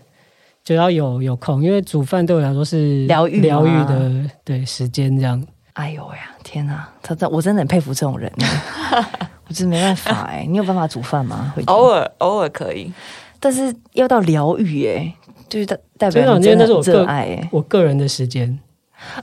[0.64, 4.10] 只要有有空，因为煮饭对我来说是疗愈疗愈的
[4.44, 5.42] 对时间这样。
[5.74, 6.88] 哎呦呀，天哪！
[7.02, 8.30] 他他我真的很佩服这种人，
[9.48, 10.44] 我真的没办法哎。
[10.48, 11.54] 你有办法煮饭吗？
[11.66, 12.92] 偶尔偶尔可以。
[13.38, 15.14] 但是要到疗愈哎，
[15.48, 17.48] 就是代代表真的很热个爱哎。
[17.50, 18.58] 我个人的时间，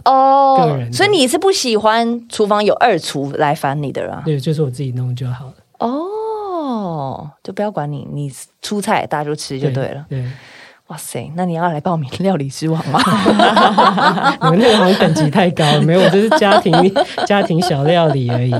[0.05, 4.23] 哦所以你是不喜欢厨房有二厨来烦你的人啊？
[4.25, 8.31] 对，就是我自己弄就好了，哦，就不要管你，你
[8.61, 10.05] 出菜大家就吃就对了。
[10.09, 10.25] 对，
[10.87, 12.99] 哇塞，那你要来报名料理之王吗？
[14.43, 16.73] 你们那个好像等级太高了，没有，我就是家庭
[17.27, 18.53] 家庭小料理而已。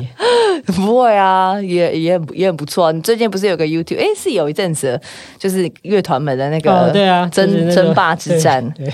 [0.65, 2.88] 不会啊，也也很也很不错。
[2.88, 3.97] 啊你最近不是有个 YouTube？
[3.97, 4.99] 哎，是有一阵子，
[5.39, 8.93] 就是乐团们的那个哦，对啊，争争霸之战，对，对呃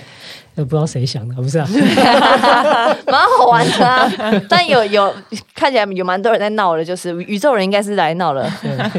[0.55, 1.67] 不知道谁想的，不是啊，
[3.07, 4.11] 蛮好玩的啊。
[4.47, 5.13] 但有有
[5.55, 8.47] 看起来有蛮多人在闹的，就是宇宙人应该是来闹了，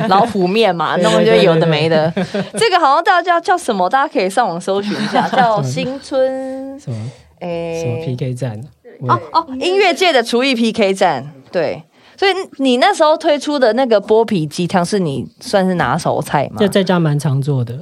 [0.08, 2.12] 老虎面嘛，对弄一堆有的没的。
[2.54, 3.88] 这个好像大家叫叫什么？
[3.88, 6.96] 大家可以上网搜寻一下，叫新春什么
[7.40, 8.60] 诶什么 PK 战，
[9.08, 11.82] 哦哦，音乐界的厨艺 PK 战，对。
[12.16, 16.68] 所以你那时候推出的那个剥皮鸡汤是你算是拿手菜吗就？
[16.68, 17.76] 在家蛮常做的，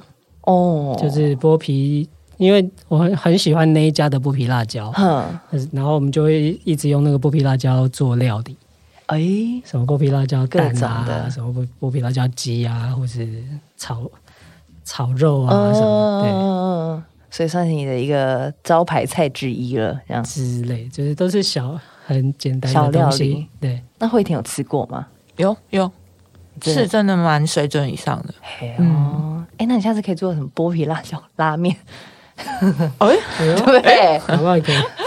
[0.46, 2.08] 哦，就是剥皮，
[2.42, 8.56] 因为我很很喜欢那一家的剥皮辣椒，嗯，然后我们就会一直用那个剥皮辣椒做料理，
[9.06, 9.20] 哎，
[9.64, 13.44] 什么剥皮辣椒蛋啊的，什么剥剥皮辣椒鸡啊，或是
[13.76, 14.10] 炒
[14.84, 20.24] 炒肉啊什么，嗯，所以算是你的一个招牌菜之一了，这样。
[20.24, 25.06] 之类，就是都是小很简单小料的东西理，对，那慧婷有吃过吗？
[25.36, 25.90] 有有，
[26.60, 28.34] 是真的蛮水准以上的。
[28.58, 31.74] 嘿哦，哎，那你下次可以做什么剥皮辣椒拉面，
[32.98, 33.16] 哎，
[33.82, 34.18] 对？
[34.18, 34.56] 好不好？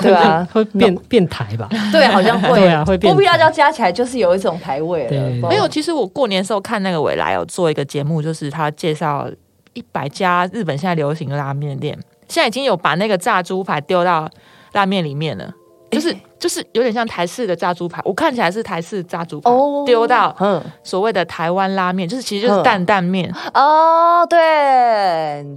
[0.02, 1.70] 对啊会变变台吧？
[1.92, 5.48] 对，好像会， 对啊会变剥皮辣椒加起来就是有一种台味了。
[5.48, 9.28] 没有，其实我过年的时候看那个未来有做一个节目，就是他介绍
[9.74, 14.30] 一百家日本现在流行的拉面店，现在已经有把那个炸猪排丢到
[14.74, 15.52] 拉面里面了，
[15.92, 24.38] 就是就是有点像台式的炸猪排，我看起来是台式炸猪排哦丢到嗯所谓的台湾拉面，就是其实就是担担面，哦，对，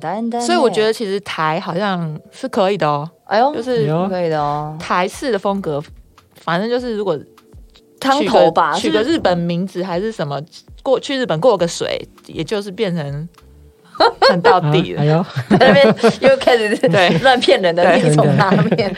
[0.01, 5.83] 担担，所以我觉得，其实台好像是可以的哦，哎呦，就是可以的哦，台式的风格，
[6.37, 7.19] 反正就是如果
[7.99, 10.41] 汤取个头吧，取个日本名字还是什么，
[10.85, 13.29] 过去日本过个水，也就是变成
[14.21, 15.03] 很到底了。
[15.03, 15.87] 哎呦，那边
[16.21, 18.95] 又开始对乱骗人的那种拉面。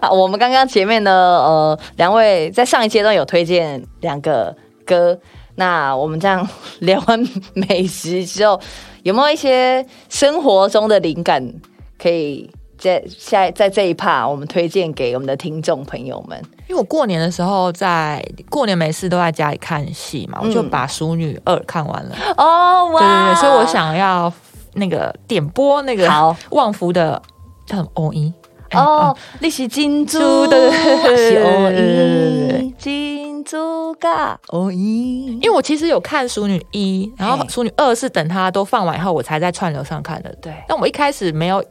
[0.00, 4.54] 好，我们刚刚前面呢，呃，两位在上一阶段有推荐两个
[4.86, 5.18] 歌，
[5.56, 6.48] 那我们这样
[6.80, 8.60] 聊完美食之后，
[9.02, 11.52] 有没有一些生活中的灵感
[11.98, 16.40] 可以在下在这一趴我们推荐给我们的听众朋友们？
[16.66, 22.16] 因为我过年的时候在过年没事都在家里看戏嘛，我就把《熟女二》看完了。
[22.36, 24.32] 哦，对对对，所以我想要
[24.74, 26.34] 那个点播那个好。
[26.50, 27.20] 旺福的
[27.66, 28.32] 叫什么欧一？
[28.72, 35.26] 哦，你是金珠，对对对对 是欧对对对对音，金珠噶欧一。
[35.26, 35.42] 因。
[35.42, 40.34] 为我其实有看《熟女一》，然后嘿《熟女二》是等它都放完以后，我才在串流上看的。
[40.40, 40.52] 对。
[40.66, 41.62] 但我一开始没有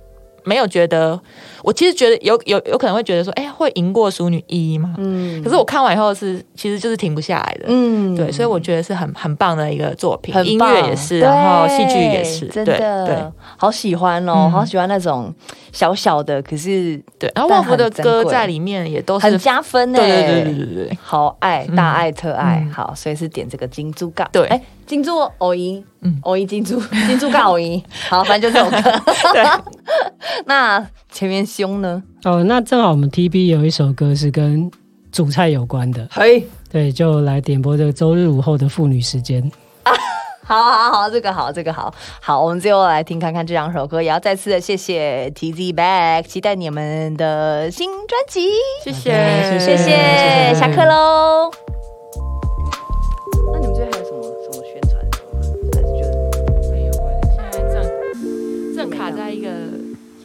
[0.46, 1.20] 没有觉得，
[1.64, 4.93] 我其实觉得有有有可能会觉得说，哎、会赢过《淑女一》吗？
[4.97, 5.41] 嗯。
[5.41, 7.66] 可是我看完以后是其实就是停不下来的。
[7.68, 8.16] 嗯。
[8.16, 13.07] 对，所以我觉得是很很棒的一个作品，音乐也是，然后戏剧也是，真的。
[13.07, 13.18] 对
[13.57, 14.51] 好喜欢哦，嗯。
[14.51, 15.34] 好喜欢那种
[15.72, 17.32] 小小的，可是对。
[17.34, 19.97] 然后但旺福的歌在里面也都是很加分呢。
[19.97, 20.86] 对对对对对对。
[20.88, 20.97] 对。
[21.01, 22.72] 好爱，大爱特爱，嗯。
[22.72, 24.28] 好，所以是点这个金猪杠。
[24.32, 24.45] 对。
[24.47, 26.20] 哎，金珠偶音，嗯。
[26.24, 29.01] 偶音金珠， 金珠杠偶音，好，反正就这首歌。
[30.45, 32.01] 那前面凶呢？
[32.24, 34.72] 哦，那正好我们 TB 有一首歌是跟
[35.12, 39.51] 煮菜有关的，嘿，对，就来点播这个周日午后的妇女时间。
[40.45, 48.49] 好好好，这个好，这个好，好，我们最后来听看看这两首歌，也要再次的谢谢 TZ Back，期待你们的新专辑，
[48.84, 49.12] 谢谢
[49.60, 51.49] 谢谢，谢谢下课喽。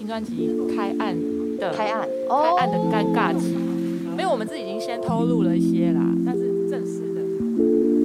[0.08, 1.14] 专辑开案
[1.58, 2.08] 的开案。
[2.28, 3.54] 开案的尴尬期
[4.12, 7.97] 因为我们自己已经先透露了一些啦但是正式的。